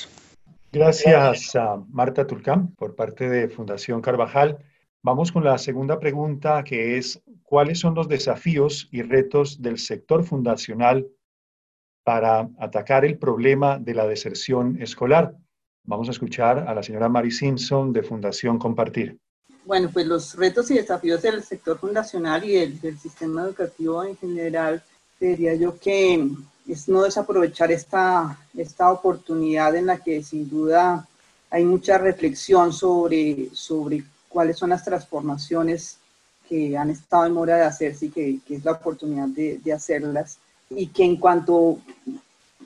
Gracias 0.71 1.55
a 1.55 1.77
Marta 1.89 2.27
Turcán 2.27 2.73
por 2.75 2.95
parte 2.95 3.29
de 3.29 3.49
Fundación 3.49 4.01
Carvajal. 4.01 4.57
Vamos 5.01 5.31
con 5.31 5.43
la 5.43 5.57
segunda 5.57 5.99
pregunta 5.99 6.63
que 6.63 6.97
es, 6.97 7.21
¿cuáles 7.43 7.79
son 7.79 7.95
los 7.95 8.07
desafíos 8.07 8.89
y 8.91 9.01
retos 9.01 9.61
del 9.61 9.77
sector 9.77 10.23
fundacional 10.23 11.07
para 12.03 12.49
atacar 12.59 13.05
el 13.05 13.17
problema 13.17 13.79
de 13.79 13.93
la 13.93 14.07
deserción 14.07 14.81
escolar? 14.81 15.35
Vamos 15.89 16.09
a 16.09 16.11
escuchar 16.11 16.65
a 16.67 16.75
la 16.75 16.83
señora 16.83 17.07
Mary 17.07 17.31
Simpson 17.31 17.93
de 17.93 18.03
Fundación 18.03 18.59
Compartir. 18.59 19.17
Bueno, 19.63 19.89
pues 19.91 20.05
los 20.05 20.35
retos 20.35 20.69
y 20.69 20.73
desafíos 20.73 21.21
del 21.21 21.41
sector 21.43 21.79
fundacional 21.79 22.43
y 22.43 22.55
del, 22.55 22.99
sistema 22.99 23.43
educativo 23.43 24.03
en 24.03 24.17
general, 24.17 24.83
diría 25.17 25.55
yo 25.55 25.79
que 25.79 26.27
es 26.67 26.89
no 26.89 27.03
desaprovechar 27.03 27.71
esta, 27.71 28.37
esta 28.57 28.91
oportunidad 28.91 29.77
en 29.77 29.85
la 29.85 29.97
que 29.99 30.21
sin 30.23 30.49
duda 30.49 31.07
hay 31.49 31.63
mucha 31.63 31.97
reflexión 31.97 32.73
sobre, 32.73 33.49
sobre 33.53 34.03
cuáles 34.27 34.57
son 34.57 34.71
las 34.71 34.83
transformaciones 34.83 35.99
que 36.49 36.77
han 36.77 36.89
estado 36.89 37.27
en 37.27 37.33
mora 37.33 37.55
de 37.55 37.63
hacerse 37.63 38.07
y 38.07 38.09
que, 38.09 38.39
que 38.45 38.55
es 38.55 38.65
la 38.65 38.73
oportunidad 38.73 39.29
de, 39.29 39.59
de, 39.63 39.71
hacerlas. 39.71 40.37
Y 40.69 40.87
que 40.87 41.05
en 41.05 41.15
cuanto 41.15 41.79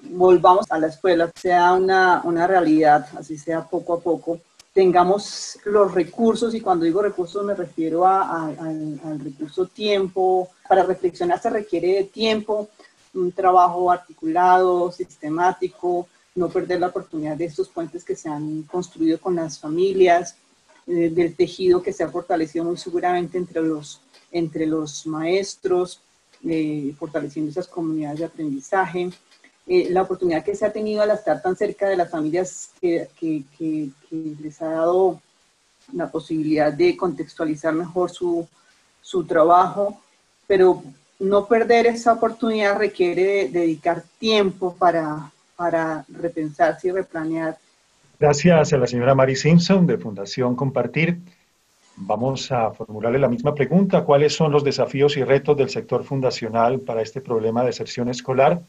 volvamos 0.04 0.66
a 0.72 0.80
la 0.80 0.88
escuela, 0.88 1.32
sea 1.36 1.74
una, 1.74 2.22
una 2.24 2.48
realidad, 2.48 3.08
así 3.18 3.38
sea 3.38 3.68
poco 3.68 3.94
a 3.94 4.00
poco, 4.00 4.40
tengamos 4.74 5.60
los 5.66 5.94
recursos, 5.94 6.56
y 6.56 6.62
cuando 6.62 6.86
digo 6.86 7.02
recursos 7.02 7.44
me 7.44 7.56
refiero 7.56 8.06
a, 8.06 8.48
al 8.48 9.20
recurso 9.24 9.66
tiempo, 9.68 10.50
para 10.68 10.84
reflexionar 10.84 11.42
se 11.42 11.50
requiere 11.50 11.96
de 11.96 12.04
tiempo, 12.06 12.70
un 13.14 13.32
trabajo 13.32 13.92
articulado, 13.92 14.92
sistemático, 14.92 16.08
no 16.36 16.50
perder 16.50 16.80
la 16.80 16.88
oportunidad 16.88 17.36
de 17.36 17.46
estos 17.46 17.68
puentes 17.68 18.06
que 18.06 18.16
se 18.16 18.30
han 18.30 18.64
construido 18.64 19.20
con 19.20 19.36
las 19.36 19.60
familias, 19.60 20.36
eh, 20.88 21.10
del 21.10 21.36
tejido 21.36 21.82
que 21.82 21.94
se 21.94 22.04
ha 22.04 22.10
fortalecido 22.10 22.66
muy 22.66 22.78
seguramente 22.78 23.38
entre 23.38 23.62
los, 23.62 24.02
entre 24.32 24.66
los 24.66 25.06
maestros, 25.06 26.02
eh, 26.44 26.96
fortaleciendo 26.98 27.52
esas 27.52 27.68
comunidades 27.68 28.20
de 28.20 28.26
aprendizaje, 28.26 29.12
eh, 29.68 29.88
la 29.90 30.02
oportunidad 30.02 30.44
que 30.44 30.56
se 30.56 30.66
ha 30.66 30.74
tenido 30.74 31.02
al 31.02 31.12
estar 31.12 31.42
tan 31.42 31.56
cerca 31.56 31.88
de 31.88 31.96
las 31.96 32.10
familias 32.10 32.72
que, 32.80 33.08
que, 33.20 33.44
que, 33.58 33.90
les 34.42 34.62
ha 34.62 34.70
dado 34.70 35.22
la 35.94 36.10
posibilidad 36.10 36.74
de 36.74 36.98
contextualizar 36.98 37.74
mejor 37.74 38.10
su, 38.10 38.48
su 39.02 39.26
trabajo, 39.26 40.00
pero 40.48 40.84
no 41.20 41.46
perder 41.46 41.86
esa 41.86 42.14
oportunidad 42.14 42.78
requiere 42.78 43.50
dedicar 43.50 44.04
tiempo 44.20 44.76
para, 44.76 45.32
para 45.56 46.06
repensarse 46.10 46.88
y 46.88 46.92
replanear. 46.92 47.58
Gracias 48.20 48.74
a 48.74 48.78
la 48.78 48.88
señora 48.88 49.16
Mary 49.16 49.36
Simpson 49.36 49.86
de 49.86 49.98
Fundación 49.98 50.56
Compartir. 50.56 51.20
Vamos 51.96 52.52
a 52.52 52.72
formularle 52.72 53.20
la 53.20 53.28
misma 53.28 53.54
pregunta. 53.54 54.04
¿Cuáles 54.04 54.34
son 54.34 54.52
los 54.52 54.64
desafíos 54.64 55.18
y 55.18 55.24
retos 55.24 55.56
del 55.58 55.70
sector 55.70 56.04
fundacional 56.04 56.80
para 56.80 57.02
este 57.02 57.22
problema 57.22 57.62
de 57.62 57.68
deserción 57.68 58.10
escolar? 58.10 58.62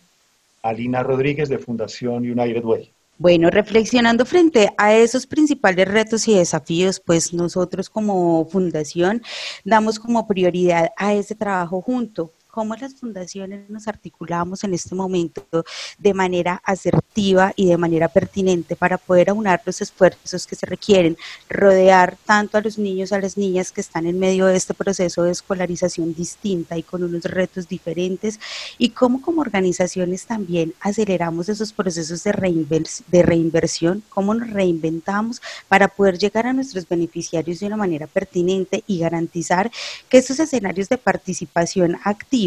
Alina 0.62 1.02
Rodríguez 1.02 1.48
de 1.48 1.58
Fundación 1.58 2.18
United 2.18 2.64
Way. 2.64 2.94
Bueno, 3.18 3.50
reflexionando 3.50 4.24
frente 4.24 4.70
a 4.78 4.94
esos 4.94 5.26
principales 5.26 5.86
retos 5.86 6.26
y 6.26 6.34
desafíos, 6.34 6.98
pues 6.98 7.32
nosotros 7.32 7.88
como 7.88 8.44
fundación 8.46 9.22
damos 9.64 9.98
como 9.98 10.26
prioridad 10.26 10.90
a 10.96 11.14
ese 11.14 11.34
trabajo 11.34 11.82
junto 11.82 12.32
cómo 12.52 12.76
las 12.76 12.94
fundaciones 12.94 13.70
nos 13.70 13.88
articulamos 13.88 14.62
en 14.62 14.74
este 14.74 14.94
momento 14.94 15.64
de 15.98 16.12
manera 16.12 16.60
asertiva 16.64 17.54
y 17.56 17.66
de 17.66 17.78
manera 17.78 18.08
pertinente 18.08 18.76
para 18.76 18.98
poder 18.98 19.30
aunar 19.30 19.62
los 19.64 19.80
esfuerzos 19.80 20.46
que 20.46 20.54
se 20.54 20.66
requieren, 20.66 21.16
rodear 21.48 22.18
tanto 22.26 22.58
a 22.58 22.60
los 22.60 22.76
niños, 22.76 23.10
a 23.12 23.20
las 23.20 23.38
niñas 23.38 23.72
que 23.72 23.80
están 23.80 24.06
en 24.06 24.18
medio 24.18 24.44
de 24.44 24.56
este 24.56 24.74
proceso 24.74 25.22
de 25.22 25.32
escolarización 25.32 26.14
distinta 26.14 26.76
y 26.76 26.82
con 26.82 27.02
unos 27.02 27.24
retos 27.24 27.68
diferentes, 27.68 28.38
y 28.76 28.90
cómo 28.90 29.22
como 29.22 29.40
organizaciones 29.40 30.26
también 30.26 30.74
aceleramos 30.80 31.48
esos 31.48 31.72
procesos 31.72 32.22
de, 32.22 32.84
de 33.08 33.22
reinversión, 33.22 34.02
cómo 34.10 34.34
nos 34.34 34.50
reinventamos 34.50 35.40
para 35.68 35.88
poder 35.88 36.18
llegar 36.18 36.46
a 36.46 36.52
nuestros 36.52 36.86
beneficiarios 36.86 37.60
de 37.60 37.66
una 37.66 37.78
manera 37.78 38.06
pertinente 38.06 38.84
y 38.86 38.98
garantizar 38.98 39.70
que 40.10 40.18
estos 40.18 40.38
escenarios 40.38 40.90
de 40.90 40.98
participación 40.98 41.98
activa 42.04 42.41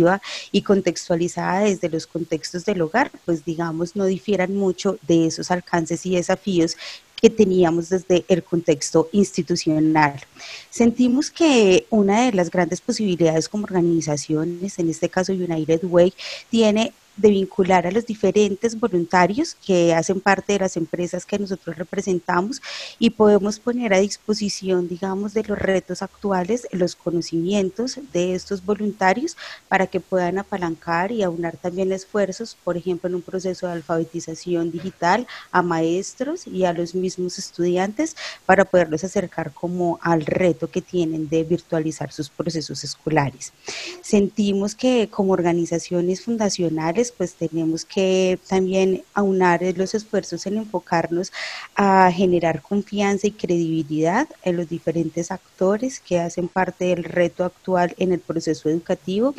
y 0.51 0.61
contextualizada 0.61 1.61
desde 1.61 1.89
los 1.89 2.07
contextos 2.07 2.65
del 2.65 2.81
hogar, 2.81 3.11
pues 3.25 3.45
digamos 3.45 3.95
no 3.95 4.05
difieran 4.05 4.55
mucho 4.55 4.97
de 5.07 5.27
esos 5.27 5.51
alcances 5.51 6.05
y 6.05 6.15
desafíos 6.15 6.77
que 7.21 7.29
teníamos 7.29 7.89
desde 7.89 8.25
el 8.27 8.43
contexto 8.43 9.09
institucional. 9.11 10.21
Sentimos 10.69 11.31
que 11.31 11.87
una 11.89 12.25
de 12.25 12.33
las 12.33 12.51
grandes 12.51 12.81
posibilidades 12.81 13.49
como 13.49 13.63
organizaciones, 13.63 14.77
en 14.79 14.89
este 14.89 15.09
caso 15.09 15.31
United 15.33 15.83
Way, 15.83 16.13
tiene 16.49 16.93
de 17.17 17.29
vincular 17.29 17.87
a 17.87 17.91
los 17.91 18.05
diferentes 18.05 18.79
voluntarios 18.79 19.55
que 19.55 19.93
hacen 19.93 20.19
parte 20.19 20.53
de 20.53 20.59
las 20.59 20.77
empresas 20.77 21.25
que 21.25 21.39
nosotros 21.39 21.77
representamos 21.77 22.61
y 22.99 23.11
podemos 23.11 23.59
poner 23.59 23.93
a 23.93 23.99
disposición, 23.99 24.87
digamos, 24.87 25.33
de 25.33 25.43
los 25.43 25.57
retos 25.57 26.01
actuales, 26.01 26.67
los 26.71 26.95
conocimientos 26.95 27.99
de 28.13 28.35
estos 28.35 28.65
voluntarios 28.65 29.37
para 29.67 29.87
que 29.87 29.99
puedan 29.99 30.37
apalancar 30.37 31.11
y 31.11 31.23
aunar 31.23 31.57
también 31.57 31.91
esfuerzos, 31.91 32.57
por 32.63 32.77
ejemplo, 32.77 33.09
en 33.09 33.15
un 33.15 33.21
proceso 33.21 33.67
de 33.67 33.73
alfabetización 33.73 34.71
digital 34.71 35.27
a 35.51 35.61
maestros 35.61 36.47
y 36.47 36.65
a 36.65 36.73
los 36.73 36.95
mismos 36.95 37.37
estudiantes 37.37 38.15
para 38.45 38.65
poderlos 38.65 39.03
acercar 39.03 39.53
como 39.53 39.99
al 40.01 40.25
reto 40.25 40.69
que 40.69 40.81
tienen 40.81 41.29
de 41.29 41.43
virtualizar 41.43 42.11
sus 42.11 42.29
procesos 42.29 42.83
escolares. 42.83 43.53
Sentimos 44.01 44.75
que 44.75 45.09
como 45.09 45.33
organizaciones 45.33 46.21
fundacionales, 46.21 47.04
pues 47.11 47.33
tenemos 47.33 47.85
que 47.85 48.39
también 48.47 49.03
aunar 49.13 49.61
los 49.75 49.93
esfuerzos 49.93 50.45
en 50.45 50.57
enfocarnos 50.57 51.31
a 51.75 52.11
generar 52.11 52.61
confianza 52.61 53.27
y 53.27 53.31
credibilidad 53.31 54.27
en 54.43 54.57
los 54.57 54.69
diferentes 54.69 55.31
actores 55.31 55.99
que 55.99 56.19
hacen 56.19 56.47
parte 56.47 56.85
del 56.85 57.03
reto 57.03 57.43
actual 57.43 57.95
en 57.97 58.11
el 58.11 58.19
proceso 58.19 58.69
educativo, 58.69 59.33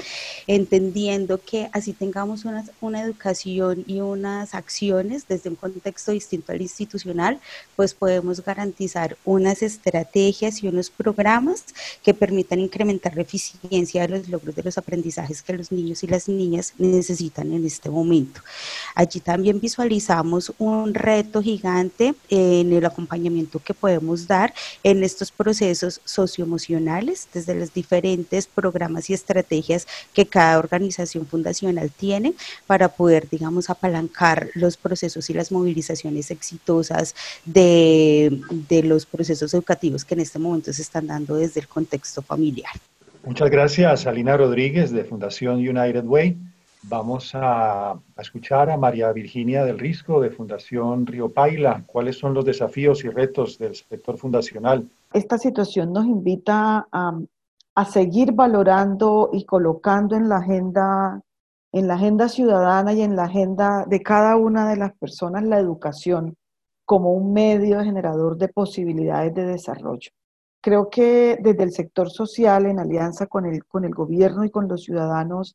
entendiendo 0.46 1.38
que 1.38 1.68
así 1.72 1.92
tengamos 1.92 2.44
una, 2.44 2.64
una 2.80 3.02
educación 3.02 3.84
y 3.86 4.00
unas 4.00 4.54
acciones 4.54 5.26
desde 5.28 5.50
un 5.50 5.56
contexto 5.56 6.12
distinto 6.12 6.52
al 6.52 6.62
institucional, 6.62 7.40
pues 7.74 7.94
podemos 7.94 8.44
garantizar 8.44 9.16
unas 9.24 9.62
estrategias 9.62 10.62
y 10.62 10.68
unos 10.68 10.90
programas 10.90 11.64
que 12.02 12.14
permitan 12.14 12.60
incrementar 12.60 13.14
la 13.16 13.22
eficiencia 13.22 14.02
de 14.02 14.08
los 14.08 14.28
logros 14.28 14.54
de 14.54 14.62
los 14.62 14.78
aprendizajes 14.78 15.42
que 15.42 15.52
los 15.52 15.72
niños 15.72 16.02
y 16.02 16.06
las 16.06 16.28
niñas 16.28 16.74
necesitan 16.78 17.52
en 17.56 17.66
este 17.66 17.90
momento. 17.90 18.40
Allí 18.94 19.20
también 19.20 19.60
visualizamos 19.60 20.52
un 20.58 20.94
reto 20.94 21.42
gigante 21.42 22.14
en 22.30 22.72
el 22.72 22.84
acompañamiento 22.84 23.58
que 23.58 23.74
podemos 23.74 24.26
dar 24.26 24.54
en 24.82 25.02
estos 25.02 25.30
procesos 25.30 26.00
socioemocionales 26.04 27.28
desde 27.32 27.54
los 27.54 27.74
diferentes 27.74 28.46
programas 28.46 29.10
y 29.10 29.14
estrategias 29.14 29.86
que 30.14 30.26
cada 30.26 30.58
organización 30.58 31.26
fundacional 31.26 31.90
tiene 31.90 32.34
para 32.66 32.88
poder, 32.88 33.28
digamos, 33.28 33.70
apalancar 33.70 34.48
los 34.54 34.76
procesos 34.76 35.28
y 35.30 35.34
las 35.34 35.52
movilizaciones 35.52 36.30
exitosas 36.30 37.14
de, 37.44 38.40
los 38.84 39.06
procesos 39.06 39.52
educativos 39.54 40.04
que 40.04 40.14
en 40.14 40.20
este 40.20 40.38
momento 40.38 40.72
se 40.72 40.82
están 40.82 41.06
dando 41.06 41.36
desde 41.36 41.60
el 41.60 41.68
contexto 41.68 42.22
familiar. 42.22 42.70
Muchas 43.24 43.50
gracias, 43.50 44.06
Alina 44.06 44.36
Rodríguez 44.36 44.92
de 44.92 45.04
Fundación 45.04 45.56
United 45.56 46.04
Way. 46.04 46.36
Vamos 46.88 47.32
a, 47.34 47.98
escuchar 48.16 48.70
a 48.70 48.76
María 48.76 49.10
Virginia 49.12 49.64
del 49.64 49.78
Risco 49.78 50.20
de 50.20 50.30
Fundación 50.30 51.04
Río 51.04 51.28
Paila. 51.28 51.82
¿Cuáles 51.86 52.16
son 52.16 52.32
los 52.32 52.44
desafíos 52.44 53.04
y 53.04 53.08
retos 53.08 53.58
del 53.58 53.74
sector 53.74 54.16
fundacional? 54.16 54.88
Esta 55.12 55.36
situación 55.36 55.92
nos 55.92 56.06
invita 56.06 56.86
a, 56.92 57.18
a 57.74 57.84
seguir 57.86 58.32
valorando 58.32 59.30
y 59.32 59.44
colocando 59.44 60.14
en 60.14 60.28
la 60.28 60.36
agenda 60.36 61.20
en 61.72 61.88
la 61.88 61.94
agenda 61.94 62.28
ciudadana 62.28 62.92
y 62.94 63.02
en 63.02 63.16
la 63.16 63.24
agenda 63.24 63.84
de 63.86 64.00
cada 64.00 64.36
una 64.36 64.68
de 64.68 64.76
las 64.76 64.94
personas 64.94 65.42
la 65.42 65.58
educación 65.58 66.36
como 66.86 67.12
un 67.12 67.32
medio 67.32 67.82
generador 67.82 68.38
de 68.38 68.48
posibilidades 68.48 69.34
de 69.34 69.44
desarrollo. 69.44 70.10
creo 70.62 70.88
que 70.88 71.38
desde 71.40 71.64
el 71.64 71.72
sector 71.72 72.10
social, 72.10 72.66
en 72.66 72.78
alianza 72.78 73.26
con 73.26 73.44
el, 73.44 73.64
con 73.66 73.84
el 73.84 73.92
gobierno 73.92 74.44
y 74.44 74.50
con 74.50 74.68
los 74.68 74.84
ciudadanos, 74.84 75.54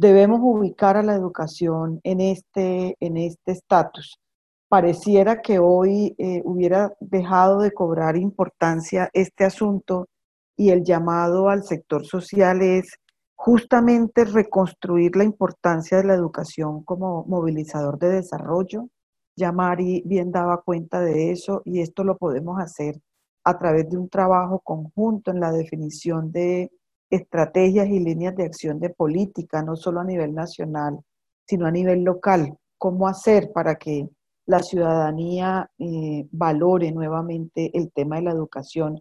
debemos 0.00 0.40
ubicar 0.42 0.96
a 0.96 1.02
la 1.02 1.14
educación 1.14 2.00
en 2.04 2.22
este 2.22 2.96
en 3.00 3.18
este 3.18 3.52
estatus. 3.52 4.18
Pareciera 4.66 5.42
que 5.42 5.58
hoy 5.58 6.14
eh, 6.16 6.40
hubiera 6.44 6.94
dejado 7.00 7.60
de 7.60 7.72
cobrar 7.72 8.16
importancia 8.16 9.10
este 9.12 9.44
asunto 9.44 10.08
y 10.56 10.70
el 10.70 10.84
llamado 10.84 11.50
al 11.50 11.64
sector 11.64 12.06
social 12.06 12.62
es 12.62 12.94
justamente 13.34 14.24
reconstruir 14.24 15.16
la 15.16 15.24
importancia 15.24 15.98
de 15.98 16.04
la 16.04 16.14
educación 16.14 16.82
como 16.82 17.26
movilizador 17.26 17.98
de 17.98 18.08
desarrollo. 18.08 18.88
Ya 19.36 19.52
Mari 19.52 20.02
bien 20.06 20.30
daba 20.32 20.62
cuenta 20.62 21.02
de 21.02 21.30
eso 21.30 21.60
y 21.66 21.80
esto 21.82 22.04
lo 22.04 22.16
podemos 22.16 22.58
hacer 22.58 22.98
a 23.44 23.58
través 23.58 23.90
de 23.90 23.98
un 23.98 24.08
trabajo 24.08 24.60
conjunto 24.60 25.30
en 25.30 25.40
la 25.40 25.52
definición 25.52 26.32
de 26.32 26.70
estrategias 27.10 27.88
y 27.88 28.00
líneas 28.00 28.36
de 28.36 28.44
acción 28.44 28.80
de 28.80 28.90
política, 28.90 29.62
no 29.62 29.76
solo 29.76 30.00
a 30.00 30.04
nivel 30.04 30.34
nacional, 30.34 31.00
sino 31.46 31.66
a 31.66 31.70
nivel 31.70 32.04
local. 32.04 32.56
¿Cómo 32.78 33.08
hacer 33.08 33.52
para 33.52 33.74
que 33.74 34.08
la 34.46 34.60
ciudadanía 34.60 35.70
eh, 35.78 36.26
valore 36.30 36.92
nuevamente 36.92 37.70
el 37.76 37.92
tema 37.92 38.16
de 38.16 38.22
la 38.22 38.32
educación 38.32 39.00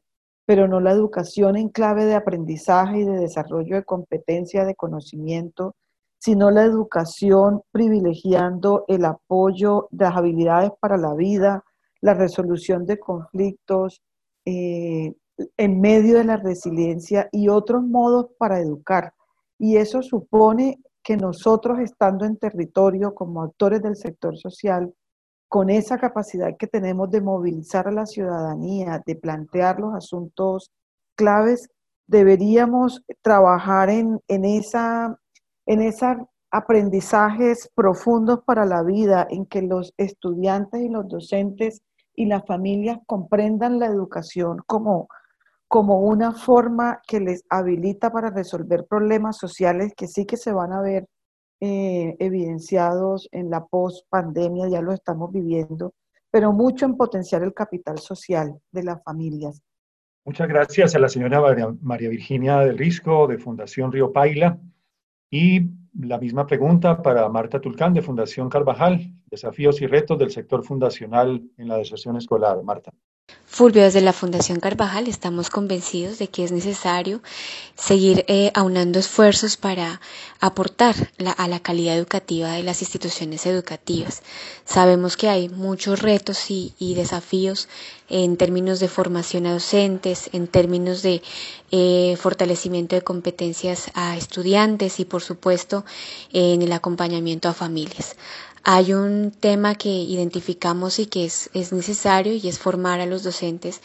pero 0.50 0.68
no 0.68 0.80
la 0.80 0.94
educación 0.94 1.58
en 1.58 1.70
clave 1.70 2.06
de 2.06 2.16
aprendizaje 2.16 3.02
y 3.02 3.06
de 3.06 3.20
desarrollo 3.20 3.76
de 3.76 3.84
competencia, 3.84 4.66
de 4.66 4.74
conocimiento, 4.74 5.76
sino 6.18 6.50
la 6.50 6.64
educación 6.64 7.62
privilegiando 7.72 8.84
el 8.88 9.06
apoyo 9.06 9.88
de 9.92 10.06
las 10.06 10.18
habilidades 10.18 10.72
para 10.80 10.98
la 10.98 11.14
vida, 11.14 11.64
la 12.02 12.16
resolución 12.16 12.88
de 12.88 12.98
conflictos, 12.98 14.02
eh, 14.44 15.14
en 15.58 15.82
medio 15.82 16.18
de 16.18 16.24
la 16.24 16.38
resiliencia 16.38 17.30
y 17.32 17.50
otros 17.50 17.84
modos 17.84 18.28
para 18.38 18.60
educar. 18.60 19.14
Y 19.58 19.78
eso 19.78 20.02
supone 20.02 20.80
que 21.04 21.18
nosotros, 21.18 21.80
estando 21.80 22.26
en 22.26 22.38
territorio 22.38 23.14
como 23.14 23.42
actores 23.42 23.82
del 23.82 23.96
sector 23.96 24.38
social, 24.38 24.94
con 25.48 25.70
esa 25.70 25.98
capacidad 25.98 26.56
que 26.58 26.68
tenemos 26.68 27.10
de 27.10 27.22
movilizar 27.22 27.88
a 27.88 27.92
la 27.92 28.06
ciudadanía, 28.06 29.02
de 29.06 29.16
plantear 29.16 29.80
los 29.80 29.96
asuntos 29.96 30.72
claves, 31.16 31.70
deberíamos 32.06 33.04
trabajar 33.22 33.90
en, 33.90 34.20
en 34.28 34.46
esa 34.46 35.20
en 35.70 35.84
esos 35.84 36.18
aprendizajes 36.50 37.70
profundos 37.76 38.40
para 38.44 38.66
la 38.66 38.82
vida, 38.82 39.28
en 39.30 39.46
que 39.46 39.62
los 39.62 39.94
estudiantes 39.98 40.82
y 40.82 40.90
los 40.90 41.08
docentes 41.08 41.84
y 42.16 42.26
las 42.26 42.44
familias 42.48 42.98
comprendan 43.06 43.78
la 43.78 43.86
educación 43.86 44.58
como, 44.66 45.08
como 45.70 46.00
una 46.00 46.34
forma 46.34 47.00
que 47.08 47.20
les 47.20 47.46
habilita 47.48 48.12
para 48.12 48.32
resolver 48.32 48.88
problemas 48.90 49.38
sociales 49.38 49.94
que 49.96 50.08
sí 50.08 50.26
que 50.26 50.36
se 50.36 50.52
van 50.52 50.74
a 50.74 50.82
ver 50.82 51.08
eh, 51.62 52.16
evidenciados 52.20 53.30
en 53.32 53.52
la 53.52 53.66
post-pandemia, 53.66 54.68
ya 54.68 54.82
lo 54.82 54.94
estamos 54.94 55.32
viviendo, 55.32 55.94
pero 56.32 56.52
mucho 56.54 56.88
en 56.88 56.98
potenciar 56.98 57.44
el 57.44 57.54
capital 57.54 58.00
social 58.00 58.60
de 58.72 58.84
las 58.84 59.04
familias. 59.04 59.62
Muchas 60.26 60.48
gracias 60.48 60.96
a 60.96 61.00
la 61.00 61.08
señora 61.08 61.40
María 61.82 62.10
Virginia 62.10 62.60
del 62.62 62.78
Risco 62.78 63.28
de 63.28 63.38
Fundación 63.38 63.92
Río 63.92 64.12
Paila. 64.12 64.60
Y 65.30 65.70
la 65.94 66.18
misma 66.18 66.48
pregunta 66.48 67.02
para 67.02 67.30
Marta 67.30 67.62
Tulcán 67.62 67.94
de 67.94 68.02
Fundación 68.02 68.50
Carvajal, 68.50 69.14
desafíos 69.28 69.82
y 69.82 69.88
retos 69.88 70.18
del 70.18 70.32
sector 70.32 70.64
fundacional 70.64 71.44
en 71.58 71.68
la 71.68 71.78
deserción 71.78 72.18
escolar. 72.18 72.62
Marta. 72.64 72.92
Fulvio, 73.52 73.82
desde 73.82 74.02
la 74.02 74.14
Fundación 74.14 74.60
Carvajal 74.60 75.08
estamos 75.08 75.50
convencidos 75.50 76.20
de 76.20 76.28
que 76.30 76.44
es 76.44 76.52
necesario 76.52 77.22
seguir 77.76 78.24
eh, 78.28 78.52
aunando 78.54 79.00
esfuerzos 79.00 79.58
para 79.58 80.00
aportar 80.40 80.96
a 81.36 81.48
la 81.48 81.60
calidad 81.60 81.98
educativa 81.98 82.52
de 82.52 82.64
las 82.64 82.82
instituciones 82.82 83.48
educativas. 83.48 84.22
Sabemos 84.66 85.18
que 85.18 85.30
hay 85.30 85.50
muchos 85.50 86.00
retos 86.00 86.52
y, 86.52 86.74
desafíos 86.94 87.68
en 88.08 88.38
términos 88.38 88.80
de 88.80 88.88
formación 88.88 89.48
a 89.48 89.54
docentes, 89.54 90.30
en 90.32 90.48
términos 90.48 91.02
de 91.02 91.22
eh, 91.72 92.18
fortalecimiento 92.18 92.96
de 92.96 93.02
competencias 93.02 93.90
a 93.96 94.16
estudiantes 94.16 95.00
y, 95.00 95.06
por 95.06 95.22
supuesto, 95.24 95.86
en 96.32 96.62
el 96.62 96.72
acompañamiento 96.72 97.50
a 97.50 97.54
familias. 97.54 98.16
Hay 98.64 98.94
un 98.94 99.32
tema 99.32 99.76
que 99.76 99.90
identificamos 99.90 101.00
y 101.00 101.06
que 101.06 101.26
es, 101.26 101.50
necesario 101.72 102.34
y 102.34 102.48
es 102.48 102.60
formar 102.60 103.00
a 103.00 103.06
los 103.06 103.24
docentes 103.24 103.82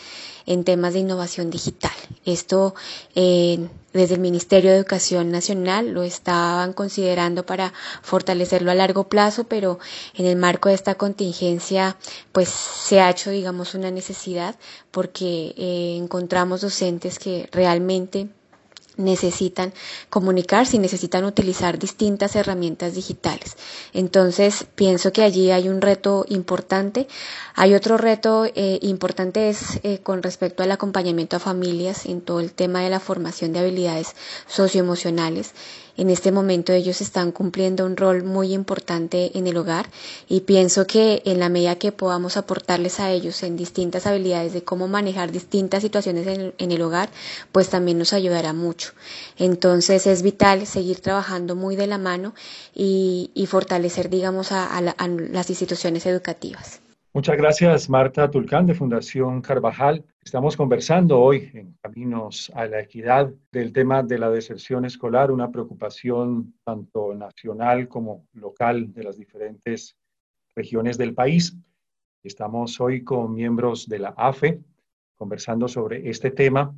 en 0.46 0.64
temas 0.64 0.92
de 0.94 1.00
innovación 1.00 1.50
digital. 1.50 1.92
Esto 2.24 2.74
eh, 3.14 3.68
desde 3.92 4.14
el 4.14 4.20
Ministerio 4.20 4.70
de 4.70 4.76
Educación 4.78 5.30
Nacional 5.30 5.92
lo 5.92 6.02
estaban 6.02 6.72
considerando 6.72 7.46
para 7.46 7.72
fortalecerlo 8.02 8.70
a 8.70 8.74
largo 8.74 9.08
plazo, 9.08 9.44
pero 9.44 9.78
en 10.14 10.26
el 10.26 10.36
marco 10.36 10.68
de 10.68 10.74
esta 10.74 10.96
contingencia 10.96 11.96
pues 12.32 12.48
se 12.48 13.00
ha 13.00 13.10
hecho 13.10 13.30
digamos 13.30 13.74
una 13.74 13.90
necesidad 13.90 14.56
porque 14.90 15.54
eh, 15.56 15.96
encontramos 15.98 16.60
docentes 16.60 17.18
que 17.18 17.48
realmente 17.52 18.28
necesitan 18.96 19.72
comunicarse 20.10 20.76
y 20.76 20.78
necesitan 20.78 21.24
utilizar 21.24 21.78
distintas 21.78 22.36
herramientas 22.36 22.94
digitales. 22.94 23.56
Entonces, 23.92 24.66
pienso 24.74 25.12
que 25.12 25.22
allí 25.22 25.50
hay 25.50 25.68
un 25.68 25.80
reto 25.80 26.24
importante. 26.28 27.06
Hay 27.54 27.74
otro 27.74 27.96
reto 27.96 28.44
eh, 28.46 28.78
importante 28.82 29.48
es 29.48 29.80
eh, 29.82 29.98
con 30.02 30.22
respecto 30.22 30.62
al 30.62 30.72
acompañamiento 30.72 31.36
a 31.36 31.40
familias 31.40 32.06
en 32.06 32.20
todo 32.20 32.40
el 32.40 32.52
tema 32.52 32.82
de 32.82 32.90
la 32.90 33.00
formación 33.00 33.52
de 33.52 33.60
habilidades 33.60 34.14
socioemocionales. 34.46 35.52
En 35.96 36.10
este 36.10 36.32
momento 36.32 36.72
ellos 36.72 37.00
están 37.00 37.30
cumpliendo 37.30 37.86
un 37.86 37.96
rol 37.96 38.24
muy 38.24 38.52
importante 38.52 39.38
en 39.38 39.46
el 39.46 39.56
hogar 39.56 39.88
y 40.28 40.40
pienso 40.40 40.86
que 40.86 41.22
en 41.24 41.38
la 41.38 41.48
medida 41.48 41.76
que 41.76 41.92
podamos 41.92 42.36
aportarles 42.36 42.98
a 42.98 43.12
ellos 43.12 43.42
en 43.44 43.56
distintas 43.56 44.06
habilidades 44.06 44.52
de 44.52 44.64
cómo 44.64 44.88
manejar 44.88 45.30
distintas 45.30 45.82
situaciones 45.82 46.26
en 46.26 46.72
el, 46.72 46.82
hogar, 46.82 47.10
pues 47.52 47.68
también 47.68 47.98
nos 47.98 48.12
ayudará 48.12 48.52
mucho. 48.52 48.90
Entonces 49.38 50.06
es 50.06 50.22
vital 50.22 50.66
seguir 50.66 51.00
trabajando 51.00 51.54
muy 51.54 51.76
de 51.76 51.86
la 51.86 51.98
mano 51.98 52.34
y, 52.74 53.30
fortalecer, 53.48 54.10
digamos, 54.10 54.50
a 54.52 54.80
las 54.80 55.50
instituciones 55.50 56.06
educativas. 56.06 56.80
Muchas 57.16 57.36
gracias, 57.36 57.88
Marta 57.88 58.28
Tulcán, 58.28 58.66
de 58.66 58.74
Fundación 58.74 59.40
Carvajal. 59.40 60.04
Estamos 60.24 60.56
conversando 60.56 61.20
hoy 61.20 61.48
en 61.54 61.78
Caminos 61.80 62.50
a 62.56 62.66
la 62.66 62.80
Equidad 62.80 63.32
del 63.52 63.72
tema 63.72 64.02
de 64.02 64.18
la 64.18 64.28
deserción 64.30 64.84
escolar, 64.84 65.30
una 65.30 65.52
preocupación 65.52 66.56
tanto 66.64 67.14
nacional 67.14 67.86
como 67.86 68.26
local 68.32 68.92
de 68.92 69.04
las 69.04 69.16
diferentes 69.16 69.96
regiones 70.56 70.98
del 70.98 71.14
país. 71.14 71.56
Estamos 72.24 72.80
hoy 72.80 73.04
con 73.04 73.32
miembros 73.32 73.88
de 73.88 74.00
la 74.00 74.14
AFE 74.16 74.58
conversando 75.14 75.68
sobre 75.68 76.10
este 76.10 76.32
tema 76.32 76.74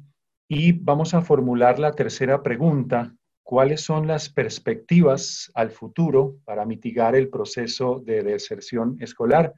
y 0.48 0.72
vamos 0.72 1.14
a 1.14 1.22
formular 1.22 1.78
la 1.78 1.92
tercera 1.92 2.42
pregunta. 2.42 3.16
¿Cuáles 3.42 3.80
son 3.80 4.06
las 4.06 4.28
perspectivas 4.28 5.50
al 5.54 5.70
futuro 5.70 6.36
para 6.44 6.66
mitigar 6.66 7.16
el 7.16 7.30
proceso 7.30 8.02
de 8.04 8.22
deserción 8.22 8.98
escolar? 9.00 9.54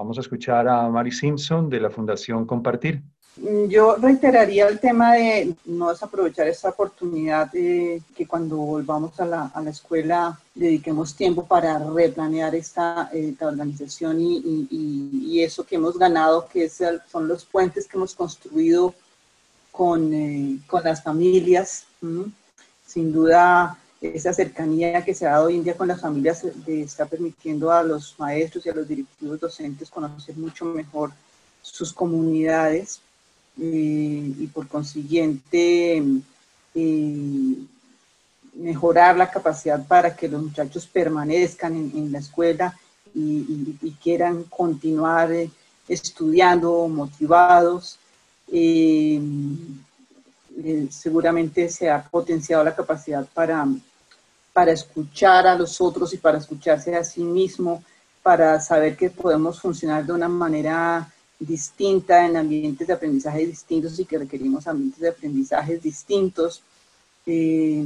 Vamos 0.00 0.16
a 0.16 0.22
escuchar 0.22 0.66
a 0.66 0.88
Mary 0.88 1.12
Simpson 1.12 1.68
de 1.68 1.78
la 1.78 1.90
Fundación 1.90 2.46
Compartir. 2.46 3.02
Mm, 3.36 3.66
yo 3.68 3.96
reiteraría 3.96 4.66
el 4.66 4.80
tema 4.80 5.12
de 5.12 5.54
no 5.66 5.90
desaprovechar 5.90 6.48
esta 6.48 6.70
oportunidad 6.70 7.52
de 7.52 8.00
que 8.16 8.26
cuando 8.26 8.56
volvamos 8.56 9.20
a 9.20 9.26
la, 9.26 9.50
a 9.52 9.60
la 9.60 9.68
escuela 9.68 10.40
dediquemos 10.54 11.14
tiempo 11.14 11.44
para 11.46 11.78
replanear 11.78 12.54
esta, 12.54 13.10
organización 13.42 14.22
y, 14.22 14.66
y, 14.70 15.42
eso 15.42 15.66
que 15.66 15.74
hemos 15.74 15.98
ganado, 15.98 16.48
que 16.50 16.64
es 16.64 16.82
son 17.12 17.28
los 17.28 17.44
puentes 17.44 17.86
que 17.86 17.98
hemos 17.98 18.14
construido 18.14 18.94
con, 19.70 20.14
eh, 20.14 20.60
con 20.66 20.82
las 20.82 21.02
familias. 21.02 21.84
Sin 22.86 23.12
duda, 23.12 23.76
esa 24.00 24.32
cercanía 24.32 25.04
que 25.04 25.14
se 25.14 25.26
ha 25.26 25.32
dado 25.32 25.46
hoy 25.46 25.56
en 25.56 25.64
día 25.64 25.76
con 25.76 25.88
las 25.88 26.00
familias 26.00 26.42
está 26.66 27.04
permitiendo 27.04 27.70
a 27.70 27.82
los 27.82 28.14
maestros 28.18 28.64
y 28.64 28.70
a 28.70 28.74
los 28.74 28.88
directivos 28.88 29.38
docentes 29.38 29.90
conocer 29.90 30.36
mucho 30.36 30.64
mejor 30.64 31.12
sus 31.60 31.92
comunidades 31.92 33.00
eh, 33.60 34.34
y 34.38 34.46
por 34.46 34.68
consiguiente 34.68 36.02
eh, 36.74 37.54
mejorar 38.54 39.18
la 39.18 39.30
capacidad 39.30 39.86
para 39.86 40.16
que 40.16 40.28
los 40.28 40.42
muchachos 40.42 40.86
permanezcan 40.86 41.74
en, 41.74 42.10
la 42.10 42.20
escuela 42.20 42.74
y, 43.14 43.76
quieran 44.02 44.44
continuar 44.44 45.30
eh, 45.32 45.50
estudiando, 45.88 46.88
motivados. 46.88 47.98
seguramente 50.90 51.68
se 51.68 51.90
ha 51.90 52.02
potenciado 52.02 52.64
la 52.64 52.74
capacidad 52.74 53.26
para 53.34 53.66
para 54.52 54.72
escuchar 54.72 55.46
a 55.46 55.56
los 55.56 55.80
otros 55.80 56.12
y 56.14 56.18
para 56.18 56.38
escucharse 56.38 56.94
a 56.96 57.04
sí 57.04 57.22
mismo, 57.22 57.82
para 58.22 58.60
saber 58.60 58.96
que 58.96 59.10
podemos 59.10 59.60
funcionar 59.60 60.04
de 60.04 60.12
una 60.12 60.28
manera 60.28 61.10
distinta, 61.38 62.26
en 62.26 62.36
ambientes 62.36 62.86
de 62.86 62.92
aprendizaje 62.92 63.46
distintos 63.46 63.98
y 63.98 64.04
que 64.04 64.18
requerimos 64.18 64.66
ambientes 64.66 65.00
de 65.00 65.08
aprendizaje 65.08 65.78
distintos. 65.78 66.62
Eh, 67.24 67.84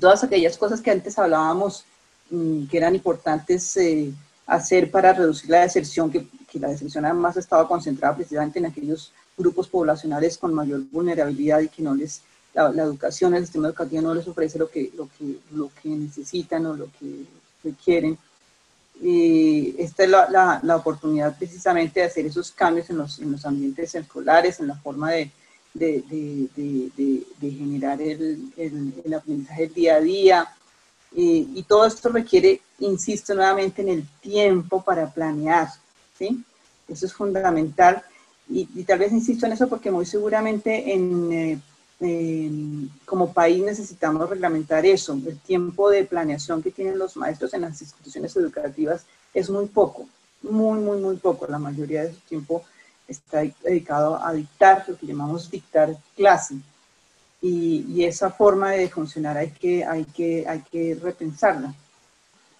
todas 0.00 0.24
aquellas 0.24 0.58
cosas 0.58 0.80
que 0.80 0.90
antes 0.90 1.18
hablábamos 1.18 1.84
mm, 2.30 2.66
que 2.66 2.76
eran 2.76 2.94
importantes 2.94 3.76
eh, 3.76 4.12
hacer 4.46 4.90
para 4.90 5.12
reducir 5.12 5.50
la 5.50 5.60
deserción, 5.60 6.10
que, 6.10 6.26
que, 6.50 6.58
la 6.58 6.68
deserción 6.68 7.04
además 7.04 7.36
estaba 7.36 7.68
concentrada 7.68 8.16
precisamente 8.16 8.58
en 8.58 8.66
aquellos 8.66 9.12
grupos 9.38 9.68
poblacionales 9.68 10.36
con 10.36 10.52
mayor 10.52 10.82
vulnerabilidad 10.90 11.60
y 11.60 11.68
que 11.68 11.82
no 11.82 11.94
les, 11.94 12.22
la, 12.54 12.82
educación, 12.82 13.34
el 13.34 13.44
sistema 13.44 13.68
educativo 13.68 14.02
no 14.02 14.14
les 14.14 14.26
ofrece 14.26 14.58
lo 14.58 14.68
que, 14.68 14.90
lo 14.96 15.08
que, 15.08 15.36
lo 15.52 15.70
que 15.80 15.88
necesitan 15.88 16.66
o 16.66 16.74
lo 16.74 16.88
que 16.98 17.24
requieren. 17.62 18.18
Y 19.00 19.74
esta 19.78 20.04
es 20.04 20.10
la, 20.10 20.60
la, 20.62 20.76
oportunidad 20.76 21.36
precisamente 21.38 22.00
de 22.00 22.06
hacer 22.06 22.26
esos 22.26 22.50
cambios 22.52 22.90
en 22.90 22.98
los, 22.98 23.18
en 23.18 23.32
los 23.32 23.46
ambientes 23.46 23.94
escolares, 23.94 24.60
en 24.60 24.66
la 24.66 24.76
forma 24.76 25.12
de, 25.12 25.30
de, 25.72 26.02
de, 26.10 27.26
de 27.40 27.50
generar 27.50 28.02
el, 28.02 28.52
el, 28.56 28.94
el, 29.04 29.14
aprendizaje 29.14 29.68
día 29.68 29.96
a 29.96 30.00
día. 30.00 30.48
Y, 31.12 31.48
y, 31.54 31.62
todo 31.62 31.86
esto 31.86 32.10
requiere, 32.10 32.60
insisto 32.78 33.34
nuevamente, 33.34 33.82
en 33.82 33.88
el 33.88 34.06
tiempo 34.20 34.82
para 34.82 35.10
planear. 35.10 35.68
¿sí? 36.18 36.44
Eso 36.86 37.06
es 37.06 37.12
fundamental. 37.12 38.02
Y, 38.48 38.68
y 38.74 38.84
tal 38.84 38.98
vez 38.98 39.12
insisto 39.12 39.46
en 39.46 39.52
eso 39.52 39.68
porque 39.68 39.90
muy 39.90 40.04
seguramente 40.04 40.92
en, 40.92 41.32
eh, 41.32 41.60
como 43.04 43.32
país 43.32 43.62
necesitamos 43.62 44.28
reglamentar 44.28 44.86
eso. 44.86 45.12
El 45.12 45.38
tiempo 45.38 45.90
de 45.90 46.04
planeación 46.04 46.62
que 46.62 46.70
tienen 46.70 46.98
los 46.98 47.16
maestros 47.16 47.52
en 47.52 47.62
las 47.62 47.80
instituciones 47.80 48.34
educativas 48.36 49.04
es 49.34 49.50
muy 49.50 49.66
poco, 49.66 50.06
muy, 50.42 50.80
muy, 50.80 50.98
muy 50.98 51.16
poco. 51.16 51.46
La 51.46 51.58
mayoría 51.58 52.04
de 52.04 52.14
su 52.14 52.20
tiempo 52.20 52.64
está 53.06 53.42
dedicado 53.62 54.22
a 54.24 54.32
dictar, 54.32 54.84
lo 54.88 54.96
que 54.96 55.06
llamamos 55.06 55.50
dictar 55.50 55.94
clase. 56.16 56.54
Y, 57.42 57.84
y, 57.88 58.04
esa 58.04 58.30
forma 58.30 58.72
de 58.72 58.88
funcionar 58.88 59.36
hay 59.36 59.50
que, 59.50 59.84
hay, 59.84 60.04
que, 60.04 60.46
hay 60.46 60.60
que 60.60 60.98
repensarla. 61.02 61.74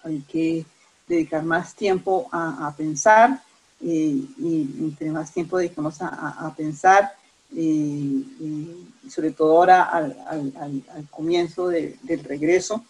Hay 0.03 0.21
que 0.21 0.65
dedicar 1.07 1.43
más 1.43 1.75
tiempo 1.75 2.27
a, 2.31 2.67
a 2.67 2.75
pensar 2.75 3.41
y, 3.79 4.33
y, 4.37 4.75
entre 4.79 5.11
más 5.11 5.31
tiempo 5.31 5.57
dedicamos 5.57 6.01
a, 6.01 6.07
a 6.47 6.55
pensar, 6.55 7.11
y, 7.51 8.87
sobre 9.09 9.31
todo 9.31 9.57
ahora 9.57 9.83
al, 9.83 10.17
al, 10.27 10.83
al 10.95 11.09
comienzo 11.09 11.67
de, 11.67 11.97
del 12.03 12.23
regreso, 12.23 12.83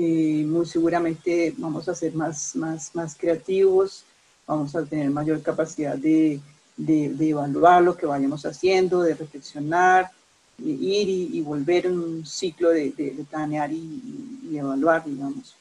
muy 0.00 0.66
seguramente 0.66 1.54
vamos 1.58 1.88
a 1.88 1.94
ser 1.94 2.14
más, 2.14 2.56
más, 2.56 2.94
más 2.94 3.14
creativos, 3.14 4.04
vamos 4.46 4.74
a 4.74 4.84
tener 4.84 5.10
mayor 5.10 5.42
capacidad 5.42 5.96
de, 5.96 6.40
de, 6.76 7.10
de 7.10 7.28
evaluar 7.30 7.82
lo 7.82 7.96
que 7.96 8.06
vayamos 8.06 8.46
haciendo, 8.46 9.02
de 9.02 9.14
reflexionar, 9.14 10.10
de 10.56 10.70
ir 10.70 11.08
y, 11.08 11.38
y, 11.38 11.40
volver 11.42 11.86
en 11.86 11.98
un 11.98 12.26
ciclo 12.26 12.70
de, 12.70 12.90
de 12.90 13.24
planear 13.28 13.72
y, 13.72 14.38
y, 14.50 14.56
evaluar, 14.56 15.04
digamos. 15.04 15.54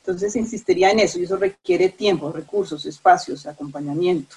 Entonces 0.00 0.34
insistiría 0.36 0.90
en 0.90 1.00
eso, 1.00 1.18
y 1.18 1.24
eso 1.24 1.36
requiere 1.36 1.88
tiempo, 1.88 2.32
recursos, 2.32 2.84
espacios, 2.86 3.46
acompañamiento. 3.46 4.36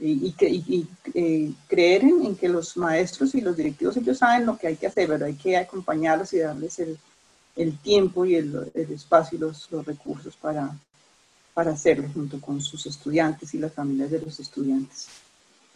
Y, 0.00 0.34
y, 0.40 0.64
y 0.66 0.86
eh, 1.14 1.52
creer 1.68 2.04
en, 2.04 2.24
en, 2.24 2.36
que 2.36 2.48
los 2.48 2.76
maestros 2.76 3.34
y 3.34 3.40
los 3.40 3.56
directivos 3.56 3.96
ellos 3.96 4.18
saben 4.18 4.46
lo 4.46 4.56
que 4.56 4.66
hay 4.66 4.76
que 4.76 4.86
hacer, 4.86 5.06
pero 5.06 5.26
hay 5.26 5.34
que 5.34 5.56
acompañarlos 5.56 6.32
y 6.32 6.38
darles 6.38 6.78
el, 6.78 6.98
el 7.56 7.76
tiempo 7.78 8.24
y 8.24 8.36
el, 8.36 8.70
el, 8.74 8.92
espacio 8.92 9.36
y 9.36 9.40
los, 9.40 9.70
los 9.70 9.84
recursos 9.84 10.36
para, 10.36 10.74
para 11.52 11.72
hacerlo 11.72 12.08
junto 12.12 12.40
con 12.40 12.60
sus 12.60 12.86
estudiantes 12.86 13.54
y 13.54 13.58
las 13.58 13.72
familias 13.72 14.10
de 14.10 14.20
los 14.20 14.40
estudiantes. 14.40 15.08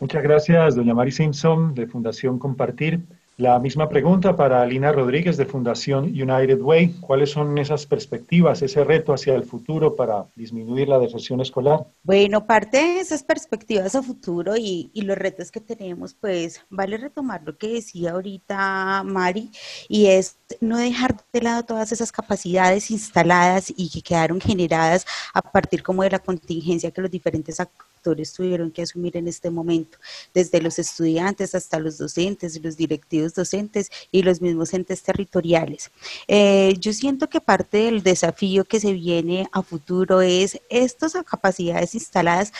Muchas 0.01 0.23
gracias, 0.23 0.75
doña 0.75 0.95
Mari 0.95 1.13
Simpson, 1.13 1.75
de 1.75 1.87
Fundación 1.87 2.39
Compartir. 2.39 3.01
La 3.37 3.59
misma 3.59 3.89
pregunta 3.89 4.37
para 4.37 4.65
Lina 4.65 4.93
Rodríguez 4.93 5.37
de 5.37 5.45
Fundación 5.45 6.05
United 6.05 6.61
Way. 6.61 7.01
¿Cuáles 7.01 7.33
son 7.33 7.59
esas 7.59 7.85
perspectivas, 7.85 8.63
ese 8.63 8.85
reto 8.85 9.13
hacia 9.13 9.35
el 9.35 9.43
futuro 9.43 9.97
para 9.97 10.27
disminuir 10.37 10.89
la 10.89 11.01
deserción 11.01 11.41
escolar? 11.41 11.85
Bueno, 12.05 12.47
parte 12.47 12.79
de 12.79 13.01
esas 13.01 13.25
perspectivas 13.25 13.97
a 13.97 14.05
futuro 14.05 14.57
y, 14.57 14.89
y, 14.95 15.03
los 15.03 15.19
retos 15.19 15.51
que 15.51 15.59
tenemos, 15.59 16.15
pues 16.15 16.61
vale 16.71 16.97
retomar 16.97 17.43
lo 17.45 17.59
que 17.59 17.67
decía 17.67 18.13
ahorita 18.13 19.03
Mari, 19.05 19.51
y 19.89 20.07
es 20.07 20.37
no 20.61 20.79
dejar 20.79 21.17
de 21.33 21.43
lado 21.43 21.65
todas 21.65 21.91
esas 21.91 22.13
capacidades 22.13 22.93
instaladas 22.93 23.73
y 23.77 23.91
que 23.91 24.01
quedaron 24.01 24.41
generadas 24.41 25.07
a 25.33 25.43
partir 25.43 25.83
como 25.83 26.05
de 26.05 26.11
la 26.11 26.21
contingencia 26.21 26.93
que 26.93 27.01
los 27.01 27.11
diferentes 27.11 27.59
actores 27.59 28.33
tuvieron 28.33 28.71
que 28.71 28.83
asumir 28.83 29.17
en 29.17 29.29
este 29.29 29.51
momento, 29.51 29.99
desde 30.33 30.61
los 30.61 30.79
estudiantes 30.79 31.55
hasta 31.55 31.79
los 31.79 31.99
docentes, 31.99 32.63
los 32.63 32.77
directivos 32.77 33.24
docentes 33.33 33.91
y 34.13 34.23
los 34.23 34.43
mismos 34.43 34.75
entes 34.75 35.03
territoriales. 35.03 35.91
Eh, 36.29 36.75
yo 36.79 36.93
siento 36.93 37.31
que 37.31 37.41
parte 37.41 37.79
del 37.79 38.03
desafío 38.03 38.65
que 38.65 38.81
se 38.81 38.93
viene 38.93 39.49
a 39.53 39.63
futuro 39.63 40.21
es 40.21 40.61
estas 40.69 41.15
capacidades 41.25 41.95
instaladas 41.95 42.53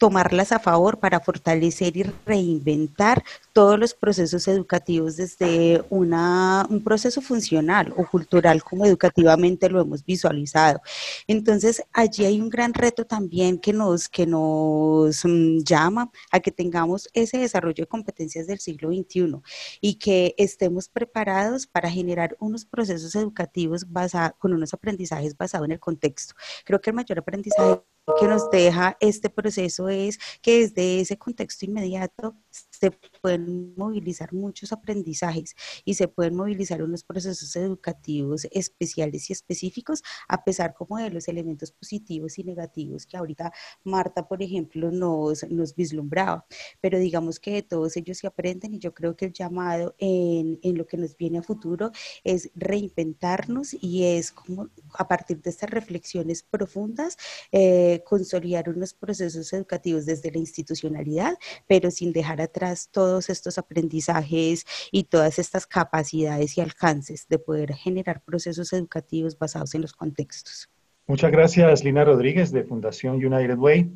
tomarlas 0.00 0.50
a 0.50 0.58
favor 0.58 0.98
para 0.98 1.20
fortalecer 1.20 1.94
y 1.98 2.04
reinventar 2.24 3.22
todos 3.52 3.78
los 3.78 3.92
procesos 3.92 4.48
educativos 4.48 5.18
desde 5.18 5.84
una, 5.90 6.66
un 6.70 6.82
proceso 6.82 7.20
funcional 7.20 7.92
o 7.94 8.06
cultural 8.06 8.64
como 8.64 8.86
educativamente 8.86 9.68
lo 9.68 9.78
hemos 9.78 10.02
visualizado. 10.02 10.80
Entonces, 11.26 11.82
allí 11.92 12.24
hay 12.24 12.40
un 12.40 12.48
gran 12.48 12.72
reto 12.72 13.04
también 13.04 13.58
que 13.58 13.74
nos, 13.74 14.08
que 14.08 14.26
nos 14.26 15.22
um, 15.26 15.58
llama 15.58 16.10
a 16.32 16.40
que 16.40 16.50
tengamos 16.50 17.06
ese 17.12 17.36
desarrollo 17.36 17.84
de 17.84 17.86
competencias 17.88 18.46
del 18.46 18.58
siglo 18.58 18.88
XXI 18.88 19.36
y 19.82 19.96
que 19.96 20.34
estemos 20.38 20.88
preparados 20.88 21.66
para 21.66 21.90
generar 21.90 22.38
unos 22.40 22.64
procesos 22.64 23.14
educativos 23.16 23.84
basados, 23.92 24.32
con 24.38 24.54
unos 24.54 24.72
aprendizajes 24.72 25.36
basados 25.36 25.66
en 25.66 25.72
el 25.72 25.80
contexto. 25.80 26.34
Creo 26.64 26.80
que 26.80 26.88
el 26.88 26.96
mayor 26.96 27.18
aprendizaje 27.18 27.82
que 28.18 28.26
nos 28.26 28.50
deja 28.50 28.96
este 29.00 29.30
proceso 29.30 29.88
es 29.88 30.18
que 30.42 30.60
desde 30.60 31.00
ese 31.00 31.18
contexto 31.18 31.64
inmediato 31.64 32.36
se 32.50 32.90
pueden 33.20 33.74
movilizar 33.76 34.32
muchos 34.32 34.72
aprendizajes 34.72 35.54
y 35.84 35.94
se 35.94 36.08
pueden 36.08 36.36
movilizar 36.36 36.82
unos 36.82 37.04
procesos 37.04 37.54
educativos 37.56 38.46
especiales 38.50 39.30
y 39.30 39.32
específicos 39.32 40.02
a 40.28 40.44
pesar 40.44 40.74
como 40.74 40.98
de 40.98 41.10
los 41.10 41.28
elementos 41.28 41.72
positivos 41.72 42.38
y 42.38 42.44
negativos 42.44 43.06
que 43.06 43.16
ahorita 43.16 43.52
Marta, 43.84 44.26
por 44.26 44.42
ejemplo, 44.42 44.90
nos, 44.90 45.48
nos 45.50 45.74
vislumbraba. 45.74 46.46
Pero 46.80 46.98
digamos 46.98 47.38
que 47.40 47.52
de 47.52 47.62
todos 47.62 47.96
ellos 47.96 48.18
se 48.18 48.26
aprenden 48.26 48.74
y 48.74 48.78
yo 48.78 48.94
creo 48.94 49.16
que 49.16 49.26
el 49.26 49.32
llamado 49.32 49.94
en, 49.98 50.58
en 50.62 50.78
lo 50.78 50.86
que 50.86 50.96
nos 50.96 51.16
viene 51.16 51.38
a 51.38 51.42
futuro 51.42 51.90
es 52.24 52.50
reinventarnos 52.54 53.74
y 53.80 54.04
es 54.04 54.32
como 54.32 54.68
a 54.94 55.08
partir 55.08 55.40
de 55.42 55.50
estas 55.50 55.70
reflexiones 55.70 56.42
profundas 56.42 57.16
eh, 57.52 58.02
consolidar 58.06 58.68
unos 58.68 58.94
procesos 58.94 59.52
educativos 59.52 60.06
desde 60.06 60.30
la 60.30 60.38
institucionalidad, 60.38 61.36
pero 61.66 61.90
sin 61.90 62.12
dejar 62.12 62.39
atrás 62.40 62.88
todos 62.90 63.30
estos 63.30 63.58
aprendizajes 63.58 64.66
y 64.90 65.04
todas 65.04 65.38
estas 65.38 65.66
capacidades 65.66 66.56
y 66.56 66.60
alcances 66.60 67.26
de 67.28 67.38
poder 67.38 67.74
generar 67.74 68.22
procesos 68.22 68.72
educativos 68.72 69.38
basados 69.38 69.74
en 69.74 69.82
los 69.82 69.92
contextos. 69.92 70.68
Muchas 71.06 71.32
gracias, 71.32 71.82
Lina 71.82 72.04
Rodríguez, 72.04 72.52
de 72.52 72.62
Fundación 72.62 73.16
United 73.16 73.58
Way. 73.58 73.92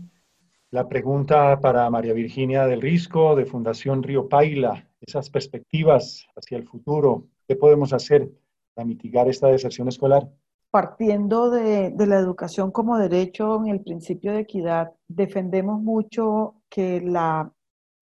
La 0.71 0.89
pregunta 0.89 1.61
para 1.61 1.89
María 1.89 2.13
Virginia 2.13 2.67
del 2.67 2.83
Risco, 2.83 3.37
de 3.37 3.47
Fundación 3.47 4.03
Río 4.03 4.29
Paila, 4.29 4.89
esas 5.01 5.31
perspectivas 5.31 6.27
hacia 6.35 6.59
el 6.59 6.65
futuro, 6.65 7.29
¿qué 7.47 7.55
podemos 7.55 7.93
hacer 7.93 8.29
para 8.75 8.85
mitigar 8.85 9.29
esta 9.29 9.47
deserción 9.47 9.87
escolar? 9.87 10.29
Partiendo 10.73 11.51
de, 11.51 11.91
de 11.91 12.07
la 12.09 12.19
educación 12.19 12.73
como 12.73 12.99
derecho 12.99 13.63
en 13.63 13.69
el 13.69 13.81
principio 13.83 14.33
de 14.33 14.41
equidad, 14.41 14.93
defendemos 15.07 15.81
mucho 15.81 16.57
que 16.69 17.01
la 17.01 17.53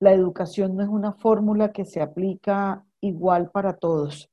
la 0.03 0.13
educación 0.13 0.75
no 0.75 0.83
es 0.83 0.89
una 0.89 1.13
fórmula 1.13 1.71
que 1.71 1.85
se 1.85 2.01
aplica 2.01 2.85
igual 3.01 3.53
para 3.53 3.77
todos. 3.77 4.29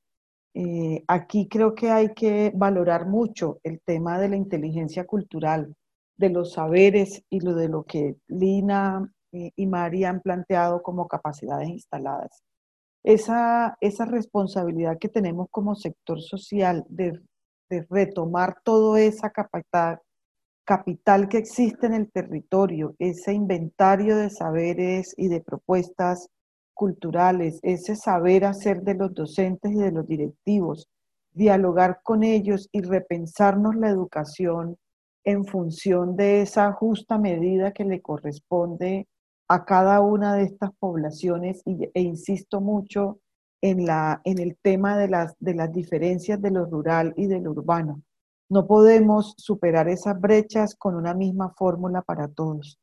Eh, 0.52 1.04
aquí 1.06 1.46
creo 1.46 1.76
que 1.76 1.90
hay 1.90 2.12
que 2.12 2.50
valorar 2.52 3.06
mucho 3.06 3.60
el 3.62 3.80
tema 3.80 4.18
de 4.18 4.30
la 4.30 4.36
inteligencia 4.36 5.06
cultural, 5.06 5.76
de 6.16 6.28
los 6.28 6.54
saberes 6.54 7.22
y 7.30 7.38
lo 7.38 7.54
de 7.54 7.68
lo 7.68 7.84
que 7.84 8.16
Lina 8.26 9.14
eh, 9.30 9.52
y 9.54 9.66
María 9.66 10.10
han 10.10 10.22
planteado 10.22 10.82
como 10.82 11.06
capacidades 11.06 11.68
instaladas. 11.68 12.42
Esa, 13.04 13.76
esa 13.80 14.06
responsabilidad 14.06 14.98
que 14.98 15.08
tenemos 15.08 15.46
como 15.52 15.76
sector 15.76 16.20
social 16.20 16.84
de, 16.88 17.20
de 17.70 17.86
retomar 17.88 18.56
toda 18.64 19.00
esa 19.02 19.30
capacidad, 19.30 20.00
capital 20.70 21.28
que 21.28 21.38
existe 21.38 21.86
en 21.86 21.94
el 21.94 22.12
territorio, 22.12 22.94
ese 23.00 23.32
inventario 23.32 24.16
de 24.16 24.30
saberes 24.30 25.12
y 25.16 25.26
de 25.26 25.40
propuestas 25.40 26.28
culturales, 26.74 27.58
ese 27.64 27.96
saber 27.96 28.44
hacer 28.44 28.82
de 28.82 28.94
los 28.94 29.12
docentes 29.12 29.72
y 29.72 29.74
de 29.74 29.90
los 29.90 30.06
directivos, 30.06 30.88
dialogar 31.32 31.98
con 32.04 32.22
ellos 32.22 32.68
y 32.70 32.82
repensarnos 32.82 33.74
la 33.74 33.88
educación 33.88 34.76
en 35.24 35.44
función 35.44 36.14
de 36.14 36.42
esa 36.42 36.70
justa 36.70 37.18
medida 37.18 37.72
que 37.72 37.84
le 37.84 38.00
corresponde 38.00 39.08
a 39.48 39.64
cada 39.64 40.00
una 40.00 40.36
de 40.36 40.44
estas 40.44 40.70
poblaciones 40.78 41.62
e 41.66 42.00
insisto 42.00 42.60
mucho 42.60 43.18
en, 43.60 43.86
la, 43.86 44.20
en 44.22 44.38
el 44.38 44.56
tema 44.62 44.96
de 44.96 45.08
las, 45.08 45.34
de 45.40 45.54
las 45.54 45.72
diferencias 45.72 46.40
de 46.40 46.52
lo 46.52 46.64
rural 46.64 47.12
y 47.16 47.26
de 47.26 47.40
lo 47.40 47.50
urbano. 47.50 48.02
No 48.50 48.66
podemos 48.66 49.34
superar 49.38 49.88
esas 49.88 50.20
brechas 50.20 50.74
con 50.74 50.96
una 50.96 51.14
misma 51.14 51.54
fórmula 51.56 52.02
para 52.02 52.26
todos. 52.26 52.80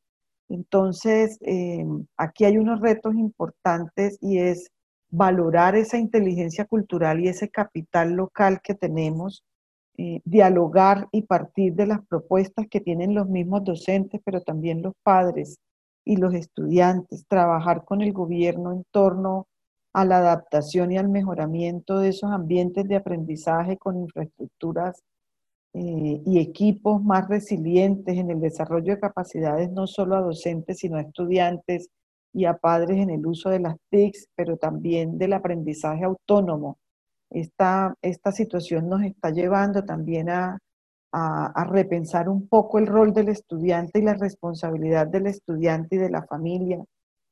Entonces, 0.48 1.36
eh, 1.42 1.84
aquí 2.16 2.46
hay 2.46 2.56
unos 2.56 2.80
retos 2.80 3.14
importantes 3.14 4.16
y 4.22 4.38
es 4.38 4.70
valorar 5.10 5.76
esa 5.76 5.98
inteligencia 5.98 6.64
cultural 6.64 7.20
y 7.20 7.28
ese 7.28 7.50
capital 7.50 8.14
local 8.14 8.60
que 8.62 8.74
tenemos, 8.74 9.44
eh, 9.98 10.22
dialogar 10.24 11.06
y 11.12 11.22
partir 11.22 11.74
de 11.74 11.86
las 11.86 12.00
propuestas 12.06 12.66
que 12.70 12.80
tienen 12.80 13.14
los 13.14 13.28
mismos 13.28 13.62
docentes, 13.62 14.22
pero 14.24 14.40
también 14.40 14.80
los 14.80 14.94
padres 15.02 15.58
y 16.02 16.16
los 16.16 16.32
estudiantes, 16.32 17.26
trabajar 17.28 17.84
con 17.84 18.00
el 18.00 18.14
gobierno 18.14 18.72
en 18.72 18.84
torno 18.90 19.46
a 19.92 20.06
la 20.06 20.18
adaptación 20.18 20.92
y 20.92 20.96
al 20.96 21.10
mejoramiento 21.10 21.98
de 21.98 22.08
esos 22.08 22.30
ambientes 22.32 22.88
de 22.88 22.96
aprendizaje 22.96 23.76
con 23.76 23.98
infraestructuras 23.98 25.02
eh, 25.74 26.22
y 26.24 26.38
equipos 26.38 27.02
más 27.02 27.28
resilientes 27.28 28.16
en 28.16 28.30
el 28.30 28.40
desarrollo 28.40 28.94
de 28.94 29.00
capacidades 29.00 29.70
no 29.70 29.86
solo 29.86 30.16
a 30.16 30.22
docentes, 30.22 30.78
sino 30.78 30.96
a 30.96 31.02
estudiantes 31.02 31.90
y 32.32 32.44
a 32.46 32.56
padres 32.56 32.98
en 32.98 33.10
el 33.10 33.26
uso 33.26 33.50
de 33.50 33.60
las 33.60 33.76
TICs, 33.90 34.28
pero 34.34 34.56
también 34.56 35.18
del 35.18 35.32
aprendizaje 35.34 36.04
autónomo. 36.04 36.78
Esta, 37.30 37.94
esta 38.02 38.32
situación 38.32 38.88
nos 38.88 39.02
está 39.02 39.30
llevando 39.30 39.84
también 39.84 40.30
a, 40.30 40.58
a, 41.12 41.64
repensar 41.64 42.28
un 42.28 42.48
poco 42.48 42.78
el 42.78 42.86
rol 42.86 43.12
del 43.12 43.28
estudiante 43.28 43.98
y 43.98 44.02
la 44.02 44.14
responsabilidad 44.14 45.06
del 45.06 45.26
estudiante 45.26 45.96
y 45.96 45.98
de 45.98 46.10
la 46.10 46.24
familia 46.24 46.82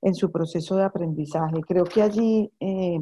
en 0.02 0.14
su 0.14 0.30
proceso 0.30 0.76
de 0.76 0.84
aprendizaje. 0.84 1.60
Creo 1.66 1.84
que 1.84 2.02
allí 2.02 2.50
eh, 2.60 2.98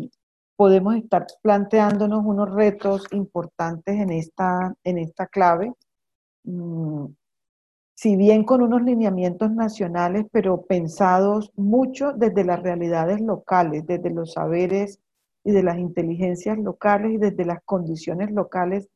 podemos 0.57 0.97
estar 0.97 1.27
planteándonos 1.43 2.25
unos 2.25 2.53
retos 2.55 3.07
importantes 3.12 3.95
en 4.01 4.11
esta, 4.11 4.75
en 4.85 4.99
esta 4.99 5.27
clave, 5.27 5.73
mm, 6.45 7.07
si 7.97 8.17
bien 8.17 8.45
con 8.45 8.62
unos 8.62 8.83
lineamientos 8.83 9.53
nacionales, 9.53 10.27
pero 10.33 10.62
pensados 10.62 11.53
mucho 11.57 12.12
desde 12.12 12.45
las 12.45 12.62
realidades 12.62 13.21
locales, 13.21 13.87
desde 13.87 14.11
los 14.11 14.33
saberes 14.33 15.01
y 15.45 15.53
de 15.53 15.62
las 15.62 15.79
inteligencias 15.79 16.59
locales 16.59 17.12
y 17.12 17.17
desde 17.19 17.45
las 17.45 17.62
condiciones 17.64 18.31
locales 18.33 18.88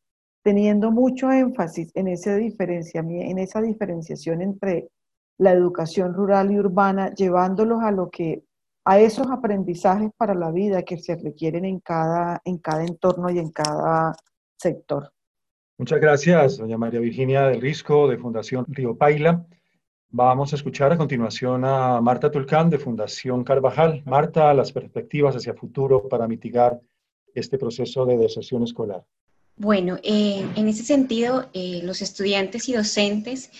teniendo 0.42 0.90
mucho 0.90 1.30
énfasis 1.30 1.90
en, 1.94 2.08
ese 2.08 2.36
en 2.36 3.38
esa 3.38 3.60
diferenciación 3.60 4.42
entre 4.42 4.88
la 5.36 5.52
educación 5.52 6.14
rural 6.14 6.50
y 6.50 6.58
urbana, 6.58 7.14
llevándolos 7.14 7.82
a 7.82 7.90
lo 7.90 8.10
que 8.10 8.42
a 8.88 8.98
esos 8.98 9.30
aprendizajes 9.30 10.10
para 10.16 10.34
la 10.34 10.50
vida 10.50 10.82
que 10.82 10.96
se 10.96 11.14
requieren 11.14 11.66
en 11.66 11.78
cada, 11.78 12.40
en 12.42 12.56
cada 12.56 12.86
entorno 12.86 13.28
y 13.28 13.38
en 13.38 13.50
cada 13.50 14.16
sector. 14.56 15.12
Muchas 15.76 16.00
gracias, 16.00 16.56
doña 16.56 16.78
María 16.78 16.98
Virginia 16.98 17.48
del 17.48 17.60
Risco, 17.60 18.08
de 18.08 18.16
Fundación 18.16 18.64
Río 18.66 18.96
Paila. 18.96 19.44
Vamos 20.08 20.54
a 20.54 20.56
escuchar 20.56 20.90
a 20.90 20.96
continuación 20.96 21.66
a 21.66 22.00
Marta 22.00 22.30
Tulcán, 22.30 22.70
de 22.70 22.78
Fundación 22.78 23.44
Carvajal. 23.44 24.02
Marta, 24.06 24.54
las 24.54 24.72
perspectivas 24.72 25.36
hacia 25.36 25.52
futuro 25.52 26.08
para 26.08 26.26
mitigar 26.26 26.80
este 27.34 27.58
proceso 27.58 28.06
de 28.06 28.16
deserción 28.16 28.62
escolar. 28.62 29.04
Bueno, 29.56 29.98
eh, 30.02 30.46
en 30.56 30.66
ese 30.66 30.84
sentido, 30.84 31.50
eh, 31.52 31.82
los 31.82 32.00
estudiantes 32.00 32.70
y 32.70 32.72
docentes 32.72 33.50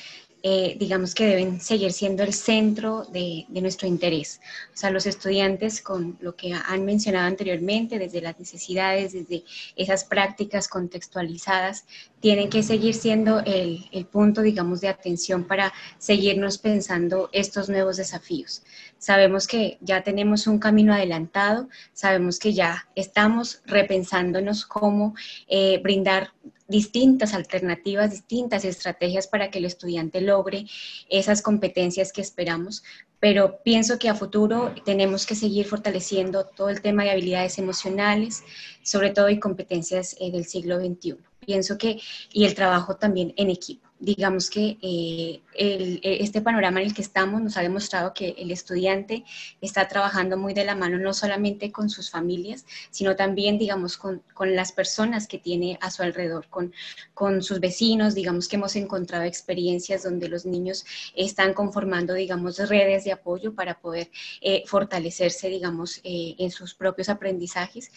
eh, 0.42 0.76
digamos 0.78 1.14
que 1.14 1.26
deben 1.26 1.60
seguir 1.60 1.92
siendo 1.92 2.22
el 2.22 2.32
centro 2.32 3.04
de, 3.04 3.46
nuestro 3.48 3.88
interés. 3.88 4.40
O 4.72 4.76
sea, 4.76 4.90
los 4.90 5.06
estudiantes 5.06 5.82
con 5.82 6.16
lo 6.20 6.36
que 6.36 6.52
han 6.52 6.84
mencionado 6.84 7.26
anteriormente, 7.26 7.98
desde 7.98 8.20
las 8.20 8.38
necesidades, 8.38 9.12
desde 9.12 9.44
esas 9.74 10.04
prácticas 10.04 10.68
contextualizadas, 10.68 11.84
tienen 12.20 12.50
que 12.50 12.62
seguir 12.62 12.94
siendo 12.94 13.40
el, 13.40 13.84
el 13.90 14.06
punto, 14.06 14.42
digamos, 14.42 14.80
de 14.80 14.88
atención 14.88 15.44
para 15.44 15.72
seguirnos 15.98 16.58
pensando 16.58 17.30
estos 17.32 17.68
nuevos 17.68 17.96
desafíos. 17.96 18.62
Sabemos 18.98 19.46
que 19.46 19.78
ya 19.80 20.02
tenemos 20.02 20.46
un 20.46 20.58
camino 20.58 20.92
adelantado, 20.92 21.68
sabemos 21.92 22.38
que 22.38 22.52
ya 22.52 22.88
estamos 22.94 23.62
repensándonos 23.66 24.66
cómo 24.66 25.14
eh, 25.46 25.80
brindar 25.82 26.32
distintas 26.68 27.32
alternativas, 27.34 28.10
distintas 28.10 28.64
estrategias 28.64 29.26
para 29.26 29.50
que 29.50 29.58
el 29.58 29.64
estudiante 29.64 30.20
logre 30.20 30.66
esas 31.08 31.40
competencias 31.42 32.12
que 32.12 32.20
esperamos, 32.20 32.84
pero 33.20 33.60
pienso 33.64 33.98
que 33.98 34.08
a 34.08 34.14
futuro 34.14 34.74
tenemos 34.84 35.26
que 35.26 35.34
seguir 35.34 35.66
fortaleciendo 35.66 36.44
todo 36.44 36.68
el 36.68 36.82
tema 36.82 37.02
de 37.02 37.10
habilidades 37.10 37.58
emocionales, 37.58 38.44
sobre 38.82 39.10
todo 39.10 39.30
y 39.30 39.40
competencias 39.40 40.14
eh, 40.20 40.30
del 40.30 40.44
siglo 40.44 40.78
XXI. 40.78 41.16
Pienso 41.44 41.78
que, 41.78 41.98
y 42.32 42.44
el 42.44 42.54
trabajo 42.54 42.96
también 42.96 43.32
en 43.36 43.50
equipo 43.50 43.87
digamos 44.00 44.48
que 44.50 44.78
eh, 44.80 45.40
el, 45.54 46.00
e, 46.02 46.22
este 46.22 46.40
panorama 46.40 46.80
en 46.80 46.86
el 46.86 46.94
que 46.94 47.02
estamos 47.02 47.40
nos 47.40 47.56
ha 47.56 47.62
demostrado 47.62 48.14
que 48.14 48.34
el 48.38 48.50
estudiante 48.50 49.24
está 49.60 49.88
trabajando 49.88 50.36
muy 50.36 50.54
de 50.54 50.64
la 50.64 50.74
mano 50.74 50.98
no 50.98 51.12
solamente 51.12 51.72
con 51.72 51.90
sus 51.90 52.10
familias, 52.10 52.64
sino 52.90 53.16
también, 53.16 53.58
digamos, 53.58 53.96
con, 53.96 54.22
con 54.34 54.54
las 54.54 54.72
personas 54.72 55.26
que 55.26 55.38
tiene 55.38 55.78
a 55.80 55.90
su 55.90 56.02
alrededor, 56.02 56.46
con, 56.48 56.72
con, 57.14 57.42
sus 57.42 57.60
vecinos, 57.60 58.14
digamos 58.14 58.48
que 58.48 58.56
hemos 58.56 58.76
encontrado 58.76 59.24
experiencias 59.24 60.04
donde 60.04 60.28
los 60.28 60.46
niños 60.46 60.84
están 61.14 61.52
conformando, 61.54 62.14
digamos, 62.14 62.58
redes 62.68 63.04
de 63.04 63.12
apoyo 63.12 63.54
para 63.54 63.80
poder 63.80 64.10
eh, 64.40 64.62
fortalecerse, 64.66 65.48
digamos, 65.48 66.00
eh, 66.04 66.34
en 66.38 66.50
sus 66.50 66.74
propios 66.74 67.08
aprendizajes. 67.08 67.90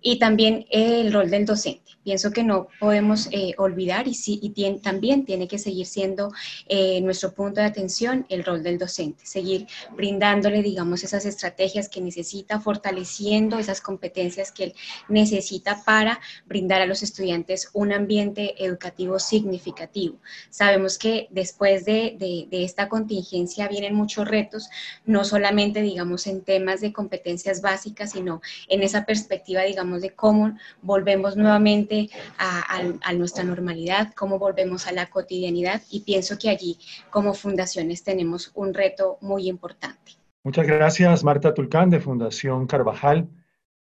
Y 0.00 0.18
también 0.18 0.66
el 0.70 1.12
rol 1.12 1.30
del 1.30 1.44
docente. 1.44 1.82
Pienso 2.04 2.30
que 2.30 2.42
no 2.42 2.68
podemos 2.78 3.28
olvidar 3.58 4.08
y, 4.08 4.14
sí, 4.14 4.38
y 4.42 4.50
también 4.80 5.24
tiene 5.24 5.40
tiene 5.40 5.48
que 5.48 5.58
seguir 5.58 5.86
siendo 5.86 6.32
eh, 6.68 7.00
nuestro 7.00 7.32
punto 7.32 7.62
de 7.62 7.66
atención 7.66 8.26
el 8.28 8.44
rol 8.44 8.62
del 8.62 8.76
docente, 8.76 9.24
seguir 9.24 9.66
brindándole, 9.96 10.62
digamos, 10.62 11.02
esas 11.02 11.24
estrategias 11.24 11.88
que 11.88 12.02
necesita, 12.02 12.60
fortaleciendo 12.60 13.58
esas 13.58 13.80
competencias 13.80 14.52
que 14.52 14.64
él 14.64 14.74
necesita 15.08 15.82
para 15.82 16.20
brindar 16.44 16.82
a 16.82 16.86
los 16.86 17.02
estudiantes 17.02 17.70
un 17.72 17.94
ambiente 17.94 18.62
educativo 18.62 19.18
significativo. 19.18 20.18
Sabemos 20.50 20.98
que 20.98 21.28
después 21.30 21.86
de, 21.86 22.16
de, 22.18 22.46
de 22.50 22.64
esta 22.64 22.90
contingencia 22.90 23.66
vienen 23.66 23.94
muchos 23.94 24.28
retos, 24.28 24.68
no 25.06 25.24
solamente, 25.24 25.80
digamos, 25.80 26.26
en 26.26 26.42
temas 26.42 26.82
de 26.82 26.92
competencias 26.92 27.62
básicas, 27.62 28.12
sino 28.12 28.42
en 28.68 28.82
esa 28.82 29.06
perspectiva, 29.06 29.62
digamos, 29.62 29.89
de 29.98 30.10
cómo 30.10 30.56
volvemos 30.82 31.36
nuevamente 31.36 32.10
a, 32.38 32.60
a, 32.76 32.82
a 33.02 33.12
nuestra 33.14 33.42
normalidad, 33.42 34.12
cómo 34.14 34.38
volvemos 34.38 34.86
a 34.86 34.92
la 34.92 35.06
cotidianidad 35.06 35.82
y 35.90 36.00
pienso 36.00 36.38
que 36.38 36.50
allí 36.50 36.78
como 37.10 37.34
fundaciones 37.34 38.04
tenemos 38.04 38.52
un 38.54 38.74
reto 38.74 39.18
muy 39.20 39.48
importante. 39.48 40.12
Muchas 40.44 40.66
gracias 40.66 41.24
Marta 41.24 41.52
Tulcán 41.52 41.90
de 41.90 42.00
Fundación 42.00 42.66
Carvajal. 42.66 43.28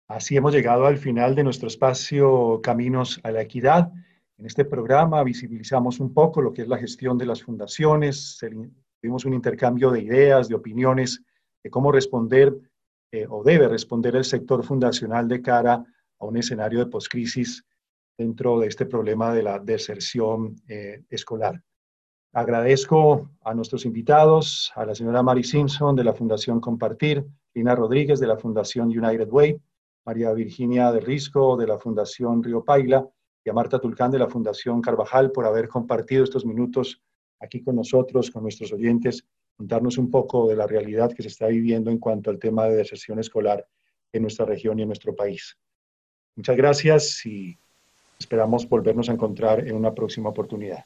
Así 0.08 0.36
hemos 0.36 0.54
llegado 0.54 0.86
al 0.86 0.98
final 0.98 1.34
de 1.34 1.42
nuestro 1.42 1.66
espacio 1.66 2.60
Caminos 2.62 3.18
a 3.24 3.32
la 3.32 3.42
Equidad. 3.42 3.90
En 4.38 4.46
este 4.46 4.64
programa 4.64 5.24
visibilizamos 5.24 5.98
un 5.98 6.14
poco 6.14 6.40
lo 6.42 6.52
que 6.52 6.62
es 6.62 6.68
la 6.68 6.78
gestión 6.78 7.18
de 7.18 7.26
las 7.26 7.42
fundaciones, 7.42 8.38
tuvimos 9.00 9.24
un 9.24 9.34
intercambio 9.34 9.90
de 9.90 10.02
ideas, 10.02 10.48
de 10.48 10.54
opiniones, 10.54 11.22
de 11.64 11.70
cómo 11.70 11.90
responder 11.90 12.54
eh, 13.12 13.26
o 13.28 13.42
debe 13.42 13.68
responder 13.68 14.16
el 14.16 14.24
sector 14.24 14.64
fundacional 14.64 15.28
de 15.28 15.40
cara 15.42 15.84
a 16.18 16.24
un 16.24 16.36
escenario 16.36 16.78
de 16.78 16.86
poscrisis 16.86 17.64
dentro 18.16 18.60
de 18.60 18.68
este 18.68 18.86
problema 18.86 19.32
de 19.32 19.42
la 19.42 19.58
deserción 19.58 20.56
eh, 20.68 21.02
escolar. 21.10 21.62
Agradezco 22.32 23.30
a 23.42 23.54
nuestros 23.54 23.84
invitados, 23.84 24.72
a 24.74 24.84
la 24.84 24.94
señora 24.94 25.22
Mary 25.22 25.44
Simpson 25.44 25.96
de 25.96 26.04
la 26.04 26.12
Fundación 26.12 26.60
Compartir, 26.60 27.26
Lina 27.54 27.74
Rodríguez 27.74 28.20
de 28.20 28.26
la 28.26 28.36
Fundación 28.36 28.88
United 28.88 29.28
Way, 29.30 29.60
María 30.04 30.32
Virginia 30.32 30.92
de 30.92 31.00
Risco 31.00 31.56
de 31.56 31.66
la 31.66 31.78
Fundación 31.78 32.42
Río 32.42 32.62
Paila 32.62 33.08
y 33.44 33.50
a 33.50 33.52
Marta 33.52 33.78
Tulcán 33.78 34.10
de 34.10 34.18
la 34.18 34.28
Fundación 34.28 34.82
Carvajal 34.82 35.32
por 35.32 35.46
haber 35.46 35.68
compartido 35.68 36.24
estos 36.24 36.44
minutos 36.44 37.00
aquí 37.40 37.62
con 37.62 37.76
nosotros, 37.76 38.30
con 38.30 38.42
nuestros 38.42 38.72
oyentes, 38.72 39.24
contarnos 39.56 39.98
un 39.98 40.10
poco 40.10 40.48
de 40.48 40.56
la 40.56 40.66
realidad 40.66 41.12
que 41.12 41.22
se 41.22 41.28
está 41.28 41.46
viviendo 41.46 41.90
en 41.90 41.98
cuanto 41.98 42.30
al 42.30 42.38
tema 42.38 42.66
de 42.66 42.76
deserción 42.76 43.18
escolar 43.18 43.66
en 44.12 44.22
nuestra 44.22 44.44
región 44.44 44.78
y 44.78 44.82
en 44.82 44.88
nuestro 44.88 45.14
país. 45.14 45.56
Muchas 46.36 46.56
gracias 46.56 47.26
y 47.26 47.58
Esperamos 48.18 48.68
volvernos 48.68 49.08
a 49.08 49.12
encontrar 49.12 49.66
en 49.66 49.76
una 49.76 49.94
próxima 49.94 50.30
oportunidad. 50.30 50.84